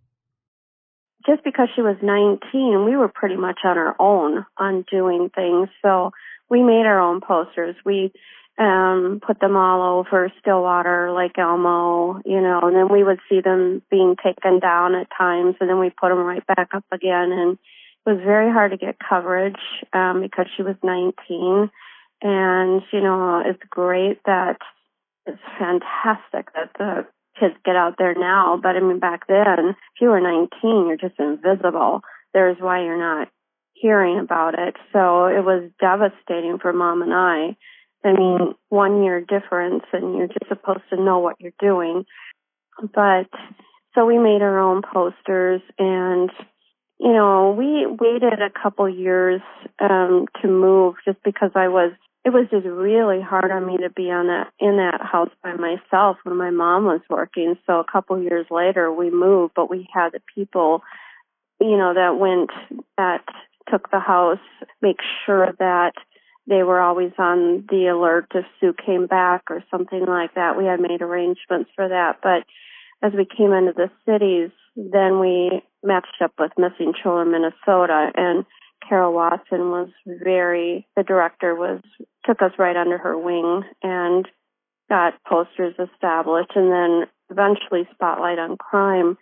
just 1.24 1.44
because 1.44 1.68
she 1.76 1.82
was 1.82 1.96
19, 2.02 2.84
we 2.84 2.96
were 2.96 3.06
pretty 3.08 3.36
much 3.36 3.60
on 3.62 3.78
our 3.78 3.94
own 4.00 4.44
on 4.56 4.84
doing 4.90 5.30
things. 5.32 5.68
So 5.80 6.10
we 6.48 6.60
made 6.60 6.86
our 6.86 6.98
own 6.98 7.20
posters. 7.20 7.76
We 7.84 8.12
um 8.58 9.20
put 9.26 9.40
them 9.40 9.56
all 9.56 9.98
over 9.98 10.32
Stillwater, 10.40 11.12
Lake 11.12 11.38
Elmo, 11.38 12.20
you 12.24 12.40
know, 12.40 12.60
and 12.62 12.76
then 12.76 12.88
we 12.90 13.04
would 13.04 13.20
see 13.28 13.40
them 13.40 13.82
being 13.90 14.16
taken 14.22 14.58
down 14.60 14.94
at 14.94 15.08
times 15.16 15.56
and 15.60 15.68
then 15.68 15.78
we 15.78 15.90
put 15.90 16.08
them 16.10 16.18
right 16.18 16.46
back 16.46 16.68
up 16.74 16.84
again 16.92 17.32
and 17.32 17.58
it 18.06 18.10
was 18.10 18.20
very 18.24 18.52
hard 18.52 18.72
to 18.72 18.76
get 18.76 18.96
coverage 18.98 19.60
um 19.92 20.20
because 20.20 20.46
she 20.56 20.62
was 20.62 20.76
19 20.82 21.70
and 22.22 22.82
you 22.92 23.00
know 23.00 23.42
it's 23.44 23.62
great 23.70 24.20
that 24.24 24.58
it's 25.26 25.40
fantastic 25.58 26.52
that 26.54 26.70
the 26.78 27.06
kids 27.40 27.54
get 27.64 27.76
out 27.76 27.94
there 27.98 28.14
now, 28.14 28.58
but 28.62 28.76
I 28.76 28.80
mean, 28.80 28.98
back 28.98 29.26
then, 29.26 29.70
if 29.70 30.00
you 30.00 30.08
were 30.08 30.20
19, 30.20 30.48
you're 30.86 30.96
just 30.96 31.18
invisible. 31.18 32.02
There's 32.34 32.58
why 32.60 32.84
you're 32.84 32.98
not 32.98 33.28
hearing 33.72 34.18
about 34.18 34.58
it. 34.58 34.76
So 34.92 35.26
it 35.26 35.44
was 35.44 35.70
devastating 35.80 36.58
for 36.60 36.72
mom 36.72 37.02
and 37.02 37.14
I. 37.14 37.56
I 38.04 38.12
mean, 38.12 38.54
one 38.68 39.02
year 39.02 39.20
difference 39.20 39.84
and 39.92 40.16
you're 40.16 40.28
just 40.28 40.48
supposed 40.48 40.82
to 40.90 41.02
know 41.02 41.18
what 41.18 41.36
you're 41.38 41.52
doing. 41.60 42.04
But 42.80 43.28
so 43.94 44.06
we 44.06 44.18
made 44.18 44.42
our 44.42 44.58
own 44.58 44.82
posters 44.82 45.60
and 45.78 46.30
you 46.98 47.14
know, 47.14 47.54
we 47.56 47.86
waited 47.86 48.40
a 48.42 48.50
couple 48.50 48.88
years 48.88 49.40
um 49.80 50.26
to 50.42 50.48
move 50.48 50.96
just 51.04 51.22
because 51.24 51.50
I 51.54 51.68
was 51.68 51.92
it 52.24 52.30
was 52.30 52.46
just 52.50 52.66
really 52.66 53.20
hard 53.22 53.50
on 53.50 53.66
me 53.66 53.78
to 53.78 53.88
be 53.90 54.10
on 54.10 54.26
that 54.26 54.52
in 54.60 54.76
that 54.76 55.00
house 55.00 55.30
by 55.42 55.54
myself 55.54 56.18
when 56.24 56.36
my 56.36 56.50
mom 56.50 56.84
was 56.84 57.00
working. 57.08 57.56
So 57.66 57.80
a 57.80 57.90
couple 57.90 58.22
years 58.22 58.46
later 58.50 58.92
we 58.92 59.10
moved, 59.10 59.54
but 59.56 59.70
we 59.70 59.88
had 59.92 60.10
the 60.12 60.20
people, 60.34 60.82
you 61.60 61.76
know, 61.78 61.94
that 61.94 62.18
went 62.18 62.50
that 62.98 63.24
took 63.70 63.90
the 63.90 64.00
house, 64.00 64.38
make 64.82 64.98
sure 65.24 65.54
that 65.58 65.92
they 66.50 66.64
were 66.64 66.80
always 66.80 67.12
on 67.16 67.64
the 67.70 67.86
alert 67.86 68.26
if 68.34 68.44
Sue 68.60 68.74
came 68.74 69.06
back 69.06 69.44
or 69.48 69.62
something 69.70 70.04
like 70.04 70.34
that. 70.34 70.58
We 70.58 70.64
had 70.66 70.80
made 70.80 71.00
arrangements 71.00 71.70
for 71.76 71.88
that. 71.88 72.18
But 72.22 72.44
as 73.06 73.12
we 73.16 73.24
came 73.24 73.52
into 73.52 73.72
the 73.72 73.88
cities, 74.04 74.50
then 74.76 75.20
we 75.20 75.62
matched 75.82 76.20
up 76.22 76.32
with 76.38 76.50
Missing 76.58 76.94
Children 77.00 77.30
Minnesota 77.30 78.10
and 78.16 78.44
Carol 78.86 79.14
Watson 79.14 79.70
was 79.70 79.88
very, 80.06 80.86
the 80.96 81.04
director 81.04 81.54
was, 81.54 81.80
took 82.26 82.42
us 82.42 82.52
right 82.58 82.76
under 82.76 82.98
her 82.98 83.16
wing 83.16 83.62
and 83.82 84.26
got 84.88 85.14
posters 85.24 85.74
established 85.78 86.50
and 86.56 86.72
then 86.72 87.06
eventually 87.30 87.88
Spotlight 87.94 88.40
on 88.40 88.56
Crime 88.56 89.16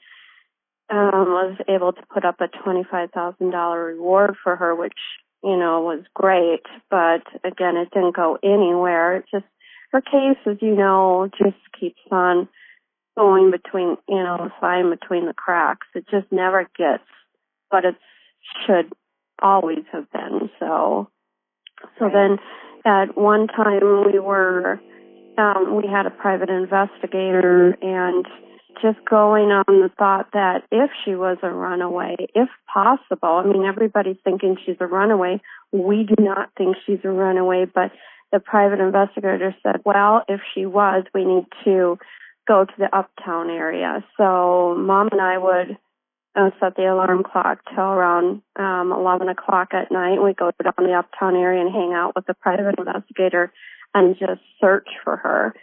um, 0.91 1.29
was 1.29 1.59
able 1.69 1.93
to 1.93 2.03
put 2.13 2.25
up 2.25 2.41
a 2.41 2.49
$25,000 2.49 3.87
reward 3.87 4.37
for 4.43 4.57
her, 4.57 4.75
which, 4.75 4.97
you 5.43 5.57
know, 5.57 5.81
was 5.81 6.05
great. 6.15 6.63
But 6.91 7.23
again, 7.45 7.77
it 7.77 7.91
didn't 7.93 8.17
go 8.17 8.39
anywhere. 8.43 9.17
It 9.17 9.25
just, 9.31 9.47
her 9.93 10.01
case, 10.01 10.39
as 10.47 10.57
you 10.61 10.75
know, 10.75 11.29
just 11.39 11.57
keeps 11.79 12.01
on 12.11 12.49
going 13.17 13.51
between, 13.51 13.97
you 14.09 14.23
know, 14.23 14.51
sliding 14.61 14.91
between 14.91 15.27
the 15.27 15.35
cracks. 15.35 15.87
It 15.95 16.05
just 16.11 16.31
never 16.31 16.69
gets 16.77 17.05
what 17.71 17.85
it 17.85 17.97
should 18.67 18.93
always 19.41 19.85
have 19.93 20.11
been. 20.13 20.51
So, 20.59 21.09
so 21.99 22.09
then 22.13 22.39
at 22.85 23.17
one 23.17 23.47
time 23.49 24.05
we 24.07 24.19
were 24.19 24.81
um, 25.39 25.77
we 25.77 25.89
had 25.89 26.07
a 26.07 26.11
private 26.11 26.51
investigator 26.51 27.77
and 27.81 28.27
just 28.83 28.99
going 29.09 29.51
on 29.51 29.65
the 29.67 29.91
thought 29.99 30.29
that 30.33 30.63
if 30.71 30.91
she 31.05 31.15
was 31.15 31.39
a 31.43 31.51
runaway, 31.51 32.17
if 32.35 32.49
possible, 32.73 33.43
I 33.43 33.45
mean, 33.45 33.65
everybody's 33.65 34.17
thinking 34.25 34.57
she's 34.65 34.77
a 34.81 34.87
runaway. 34.87 35.41
We 35.73 36.05
do 36.05 36.23
not 36.23 36.51
think 36.57 36.77
she's 36.87 37.01
a 37.05 37.11
runaway, 37.11 37.67
but 37.67 37.91
the 38.33 38.41
private 38.41 38.81
investigator 38.81 39.55
said, 39.63 39.77
well, 39.85 40.23
if 40.29 40.41
she 40.55 40.67
was, 40.67 41.05
we 41.15 41.25
need 41.25 41.47
to 41.65 41.99
go 42.47 42.65
to 42.65 42.73
the 42.79 42.95
uptown 42.97 43.51
area. 43.51 44.05
So 44.17 44.75
mom 44.79 45.09
and 45.13 45.21
I 45.21 45.39
would 45.39 45.79
uh, 46.35 46.51
set 46.61 46.77
the 46.77 46.85
alarm 46.85 47.23
clock 47.25 47.59
till 47.75 47.85
around 47.85 48.43
um, 48.57 48.93
11 48.93 49.29
o'clock 49.29 49.69
at 49.73 49.91
night. 49.91 50.23
We 50.23 50.35
go 50.35 50.51
down 50.63 50.87
the 50.87 50.95
uptown 50.95 51.37
area 51.37 51.61
and 51.61 51.73
hang 51.73 51.93
out 51.95 52.13
with 52.15 52.27
the 52.27 52.35
private 52.35 52.77
investigator 52.79 53.53
and 53.95 54.17
just 54.19 54.41
search 54.61 54.89
for 55.05 55.17
her. 55.17 55.55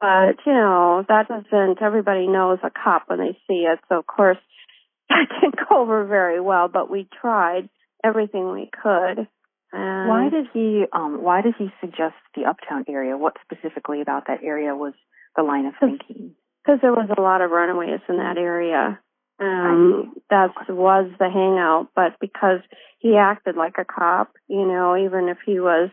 But, 0.00 0.36
you 0.44 0.52
know, 0.52 1.04
that 1.08 1.28
doesn't, 1.28 1.80
everybody 1.80 2.26
knows 2.26 2.58
a 2.62 2.70
cop 2.70 3.04
when 3.06 3.18
they 3.18 3.38
see 3.46 3.66
it. 3.66 3.78
So, 3.88 3.98
of 3.98 4.06
course, 4.06 4.38
that 5.08 5.26
didn't 5.40 5.68
go 5.68 5.82
over 5.82 6.04
very 6.04 6.40
well, 6.40 6.68
but 6.68 6.90
we 6.90 7.08
tried 7.20 7.68
everything 8.02 8.52
we 8.52 8.70
could. 8.82 9.26
And 9.72 10.08
why 10.08 10.28
did 10.30 10.46
he, 10.52 10.84
um, 10.92 11.22
why 11.22 11.40
did 11.42 11.54
he 11.58 11.68
suggest 11.80 12.14
the 12.36 12.44
uptown 12.44 12.84
area? 12.88 13.16
What 13.16 13.34
specifically 13.42 14.00
about 14.00 14.26
that 14.28 14.42
area 14.42 14.74
was 14.74 14.92
the 15.36 15.42
line 15.42 15.66
of 15.66 15.74
thinking? 15.80 16.34
Because 16.64 16.80
there 16.80 16.92
was 16.92 17.10
a 17.16 17.20
lot 17.20 17.40
of 17.40 17.50
runaways 17.50 18.00
in 18.08 18.18
that 18.18 18.38
area. 18.38 19.00
Um, 19.40 20.14
that 20.30 20.50
was 20.68 21.10
the 21.18 21.28
hangout, 21.28 21.88
but 21.96 22.18
because 22.20 22.60
he 23.00 23.16
acted 23.16 23.56
like 23.56 23.74
a 23.78 23.84
cop, 23.84 24.32
you 24.46 24.64
know, 24.64 24.96
even 24.96 25.28
if 25.28 25.38
he 25.44 25.58
was 25.58 25.90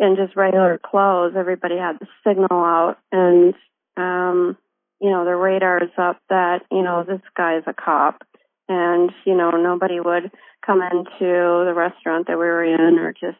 in 0.00 0.16
just 0.16 0.34
regular 0.34 0.80
clothes, 0.82 1.34
everybody 1.36 1.76
had 1.76 1.98
the 2.00 2.06
signal 2.26 2.48
out 2.50 2.96
and, 3.12 3.54
um, 3.98 4.56
you 4.98 5.10
know, 5.10 5.24
the 5.24 5.36
radar 5.36 5.82
is 5.82 5.90
up 5.98 6.20
that, 6.30 6.62
you 6.70 6.82
know, 6.82 7.04
this 7.04 7.20
guy's 7.36 7.62
a 7.66 7.74
cop. 7.74 8.22
And, 8.68 9.10
you 9.26 9.36
know, 9.36 9.50
nobody 9.50 10.00
would 10.00 10.30
come 10.64 10.80
into 10.80 11.10
the 11.20 11.74
restaurant 11.74 12.28
that 12.28 12.38
we 12.38 12.44
were 12.44 12.64
in 12.64 12.98
or 12.98 13.12
just, 13.12 13.38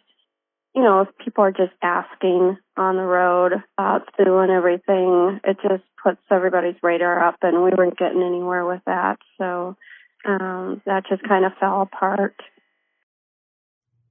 you 0.75 0.83
know, 0.83 1.03
if 1.03 1.09
people 1.25 1.44
are 1.44 1.53
just 1.53 1.73
asking 1.83 2.59
on 2.77 2.96
the 2.96 3.03
road 3.03 3.53
about 3.79 4.09
Sue 4.16 4.38
and 4.38 4.51
everything, 4.51 5.40
it 5.44 5.57
just 5.62 5.85
puts 6.03 6.20
everybody's 6.31 6.77
radar 6.83 7.25
up 7.25 7.37
and 7.42 7.62
we 7.62 7.70
weren't 7.77 7.99
getting 7.99 8.23
anywhere 8.23 8.66
with 8.66 8.81
that. 8.87 9.18
So, 9.38 9.77
um, 10.27 10.83
that 10.85 11.05
just 11.09 11.23
kind 11.23 11.44
of 11.44 11.53
fell 11.59 11.83
apart. 11.83 12.37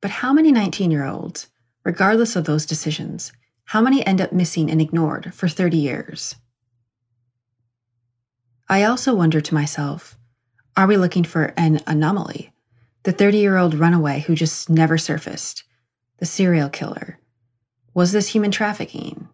But 0.02 0.12
how 0.12 0.34
many 0.34 0.52
19 0.52 0.90
year 0.90 1.06
olds 1.06 1.50
regardless 1.90 2.36
of 2.36 2.46
those 2.46 2.68
decisions, 2.68 3.34
how 3.64 3.82
many 3.82 4.06
end 4.06 4.22
up 4.22 4.32
missing 4.32 4.70
and 4.70 4.80
ignored 4.80 5.34
for 5.34 5.48
30 5.48 5.76
years? 5.76 6.36
I 8.70 8.84
also 8.84 9.16
wonder 9.16 9.42
to 9.42 9.56
myself 9.56 10.16
are 10.78 10.86
we 10.86 10.98
looking 10.98 11.24
for 11.24 11.52
an 11.58 11.80
anomaly? 11.88 12.54
The 13.06 13.12
30 13.12 13.40
year 13.40 13.58
old 13.58 13.74
runaway 13.74 14.20
who 14.20 14.36
just 14.36 14.70
never 14.70 15.00
surfaced? 15.00 15.64
The 16.20 16.28
serial 16.28 16.70
killer? 16.70 17.18
Was 17.96 18.12
this 18.12 18.28
human 18.28 18.52
trafficking? 18.52 19.28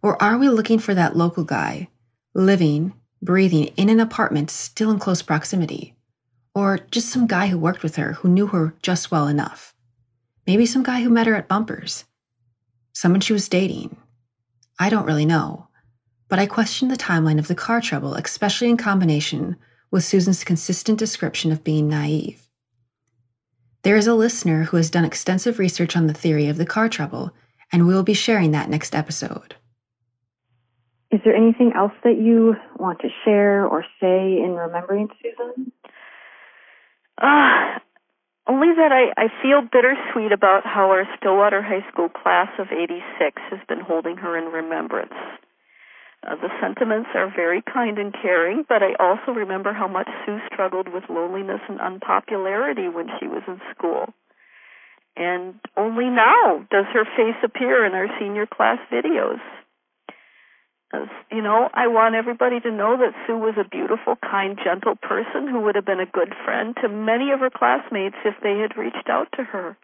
Or 0.00 0.20
are 0.22 0.38
we 0.38 0.48
looking 0.48 0.78
for 0.78 0.94
that 0.94 1.14
local 1.14 1.44
guy, 1.44 1.88
living, 2.32 2.94
breathing 3.20 3.66
in 3.76 3.90
an 3.90 4.00
apartment 4.00 4.50
still 4.50 4.90
in 4.90 4.98
close 4.98 5.20
proximity? 5.20 5.94
Or 6.54 6.78
just 6.90 7.10
some 7.10 7.26
guy 7.26 7.48
who 7.48 7.58
worked 7.58 7.82
with 7.82 7.96
her 7.96 8.14
who 8.14 8.30
knew 8.30 8.46
her 8.46 8.72
just 8.80 9.10
well 9.10 9.28
enough? 9.28 9.75
Maybe 10.46 10.66
some 10.66 10.82
guy 10.82 11.02
who 11.02 11.10
met 11.10 11.26
her 11.26 11.34
at 11.34 11.48
bumpers. 11.48 12.04
Someone 12.92 13.20
she 13.20 13.32
was 13.32 13.48
dating. 13.48 13.96
I 14.78 14.88
don't 14.88 15.06
really 15.06 15.26
know. 15.26 15.68
But 16.28 16.38
I 16.38 16.46
question 16.46 16.88
the 16.88 16.96
timeline 16.96 17.38
of 17.38 17.48
the 17.48 17.54
car 17.54 17.80
trouble, 17.80 18.14
especially 18.14 18.68
in 18.68 18.76
combination 18.76 19.56
with 19.90 20.04
Susan's 20.04 20.44
consistent 20.44 20.98
description 20.98 21.52
of 21.52 21.64
being 21.64 21.88
naive. 21.88 22.48
There 23.82 23.96
is 23.96 24.06
a 24.06 24.14
listener 24.14 24.64
who 24.64 24.76
has 24.76 24.90
done 24.90 25.04
extensive 25.04 25.58
research 25.58 25.96
on 25.96 26.08
the 26.08 26.14
theory 26.14 26.48
of 26.48 26.58
the 26.58 26.66
car 26.66 26.88
trouble, 26.88 27.32
and 27.72 27.86
we 27.86 27.94
will 27.94 28.02
be 28.02 28.14
sharing 28.14 28.50
that 28.50 28.68
next 28.68 28.94
episode. 28.94 29.54
Is 31.12 31.20
there 31.24 31.36
anything 31.36 31.72
else 31.76 31.92
that 32.02 32.18
you 32.18 32.56
want 32.78 32.98
to 33.00 33.08
share 33.24 33.64
or 33.64 33.84
say 34.00 34.38
in 34.42 34.56
remembering 34.56 35.08
Susan? 35.22 35.72
Uh, 37.16 37.78
only 38.48 38.68
that 38.76 38.92
I, 38.92 39.10
I 39.20 39.26
feel 39.42 39.60
bittersweet 39.60 40.32
about 40.32 40.64
how 40.64 40.90
our 40.90 41.04
Stillwater 41.18 41.62
High 41.62 41.84
School 41.90 42.08
class 42.08 42.48
of 42.58 42.68
86 42.70 43.02
has 43.50 43.60
been 43.68 43.80
holding 43.80 44.16
her 44.18 44.38
in 44.38 44.52
remembrance. 44.52 45.14
Uh, 46.26 46.36
the 46.36 46.50
sentiments 46.60 47.10
are 47.14 47.32
very 47.34 47.62
kind 47.62 47.98
and 47.98 48.14
caring, 48.14 48.64
but 48.68 48.82
I 48.82 48.94
also 48.98 49.32
remember 49.32 49.72
how 49.72 49.88
much 49.88 50.08
Sue 50.24 50.38
struggled 50.52 50.88
with 50.88 51.04
loneliness 51.10 51.60
and 51.68 51.80
unpopularity 51.80 52.88
when 52.88 53.08
she 53.18 53.26
was 53.26 53.42
in 53.46 53.60
school. 53.74 54.14
And 55.16 55.54
only 55.76 56.06
now 56.06 56.66
does 56.70 56.86
her 56.92 57.04
face 57.16 57.40
appear 57.42 57.86
in 57.86 57.94
our 57.94 58.08
senior 58.18 58.46
class 58.46 58.78
videos 58.92 59.40
you 61.30 61.42
know, 61.42 61.68
I 61.74 61.86
want 61.86 62.14
everybody 62.14 62.60
to 62.60 62.70
know 62.70 62.96
that 62.96 63.14
Sue 63.26 63.36
was 63.36 63.54
a 63.58 63.68
beautiful, 63.68 64.16
kind, 64.16 64.58
gentle 64.62 64.96
person 64.96 65.48
who 65.48 65.60
would 65.62 65.74
have 65.74 65.84
been 65.84 66.00
a 66.00 66.06
good 66.06 66.34
friend 66.44 66.76
to 66.82 66.88
many 66.88 67.30
of 67.30 67.40
her 67.40 67.50
classmates 67.50 68.16
if 68.24 68.34
they 68.42 68.58
had 68.58 68.76
reached 68.76 69.08
out 69.08 69.28
to 69.36 69.44
her. 69.44 69.76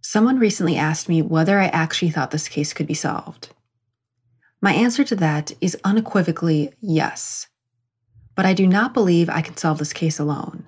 Someone 0.00 0.38
recently 0.38 0.76
asked 0.76 1.08
me 1.08 1.22
whether 1.22 1.60
I 1.60 1.66
actually 1.66 2.10
thought 2.10 2.30
this 2.30 2.48
case 2.48 2.72
could 2.72 2.86
be 2.86 2.94
solved. 2.94 3.50
My 4.60 4.72
answer 4.72 5.04
to 5.04 5.16
that 5.16 5.52
is 5.60 5.76
unequivocally 5.84 6.72
yes. 6.80 7.48
But 8.34 8.46
I 8.46 8.54
do 8.54 8.66
not 8.66 8.94
believe 8.94 9.28
I 9.28 9.42
can 9.42 9.56
solve 9.56 9.78
this 9.78 9.92
case 9.92 10.18
alone. 10.18 10.66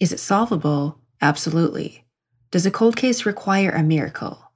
Is 0.00 0.12
it 0.12 0.20
solvable? 0.20 0.98
Absolutely. 1.20 2.04
Does 2.50 2.66
a 2.66 2.70
cold 2.70 2.96
case 2.96 3.24
require 3.24 3.70
a 3.70 3.82
miracle? 3.82 4.52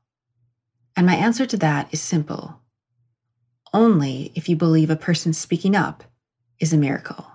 And 0.96 1.06
my 1.06 1.14
answer 1.14 1.46
to 1.46 1.56
that 1.58 1.88
is 1.92 2.00
simple 2.00 2.60
only 3.72 4.32
if 4.34 4.48
you 4.48 4.56
believe 4.56 4.90
a 4.90 4.96
person 4.96 5.32
speaking 5.32 5.76
up 5.76 6.04
is 6.60 6.72
a 6.72 6.78
miracle. 6.78 7.26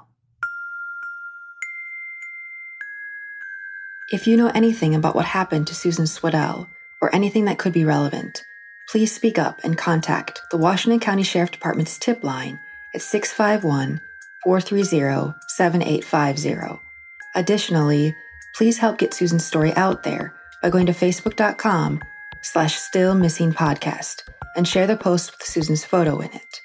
If 4.12 4.28
you 4.28 4.36
know 4.36 4.52
anything 4.54 4.94
about 4.94 5.15
what 5.15 5.26
happened 5.26 5.67
to 5.67 5.76
Susan 5.76 6.06
Swedell 6.06 6.67
or 7.02 7.15
anything 7.15 7.46
that 7.46 7.58
could 7.58 7.72
be 7.72 7.86
relevant, 7.86 8.44
please 8.89 9.13
speak 9.13 9.39
up 9.39 9.63
and 9.63 9.78
contact 9.78 10.41
the 10.52 10.58
Washington 10.58 11.00
County 11.00 11.24
Sheriff 11.24 11.52
Department's 11.52 11.98
tip 11.98 12.24
line 12.24 12.60
at 12.94 13.02
651 13.02 14.02
430 14.44 15.34
7850. 15.48 16.82
Additionally, 17.36 18.13
please 18.56 18.80
help 18.80 18.98
get 18.98 19.13
Susan's 19.13 19.46
story 19.46 19.74
out 19.76 20.04
there 20.04 20.34
by 20.62 20.70
going 20.70 20.88
to 20.88 20.91
facebook.com 20.91 22.02
slash 22.42 22.76
still 22.76 23.16
missing 23.16 23.54
podcast 23.54 24.24
and 24.56 24.68
share 24.68 24.88
the 24.88 24.98
post 24.98 25.32
with 25.32 25.48
Susan's 25.48 25.86
photo 25.86 26.20
in 26.20 26.32
it. 26.34 26.62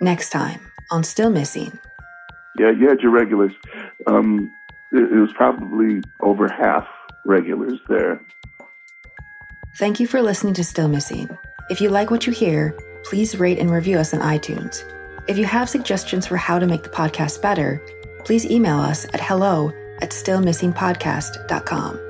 Next 0.00 0.30
time 0.30 0.60
on 0.90 1.04
Still 1.04 1.30
Missing. 1.30 1.78
Yeah, 2.58 2.70
you 2.70 2.88
had 2.88 3.00
your 3.00 3.12
regulars. 3.12 3.52
Um, 4.06 4.50
it, 4.92 5.12
it 5.12 5.20
was 5.20 5.32
probably 5.34 6.00
over 6.22 6.48
half 6.48 6.86
regulars 7.24 7.78
there. 7.88 8.20
Thank 9.78 10.00
you 10.00 10.06
for 10.06 10.22
listening 10.22 10.54
to 10.54 10.64
Still 10.64 10.88
Missing. 10.88 11.36
If 11.70 11.80
you 11.80 11.90
like 11.90 12.10
what 12.10 12.26
you 12.26 12.32
hear, 12.32 12.76
please 13.04 13.38
rate 13.38 13.58
and 13.58 13.70
review 13.70 13.98
us 13.98 14.14
on 14.14 14.20
iTunes. 14.20 14.82
If 15.28 15.36
you 15.36 15.44
have 15.44 15.68
suggestions 15.68 16.26
for 16.26 16.36
how 16.36 16.58
to 16.58 16.66
make 16.66 16.82
the 16.82 16.88
podcast 16.88 17.42
better, 17.42 17.82
please 18.24 18.46
email 18.46 18.78
us 18.78 19.04
at 19.12 19.20
hello 19.20 19.70
at 20.00 20.10
stillmissingpodcast.com. 20.10 22.07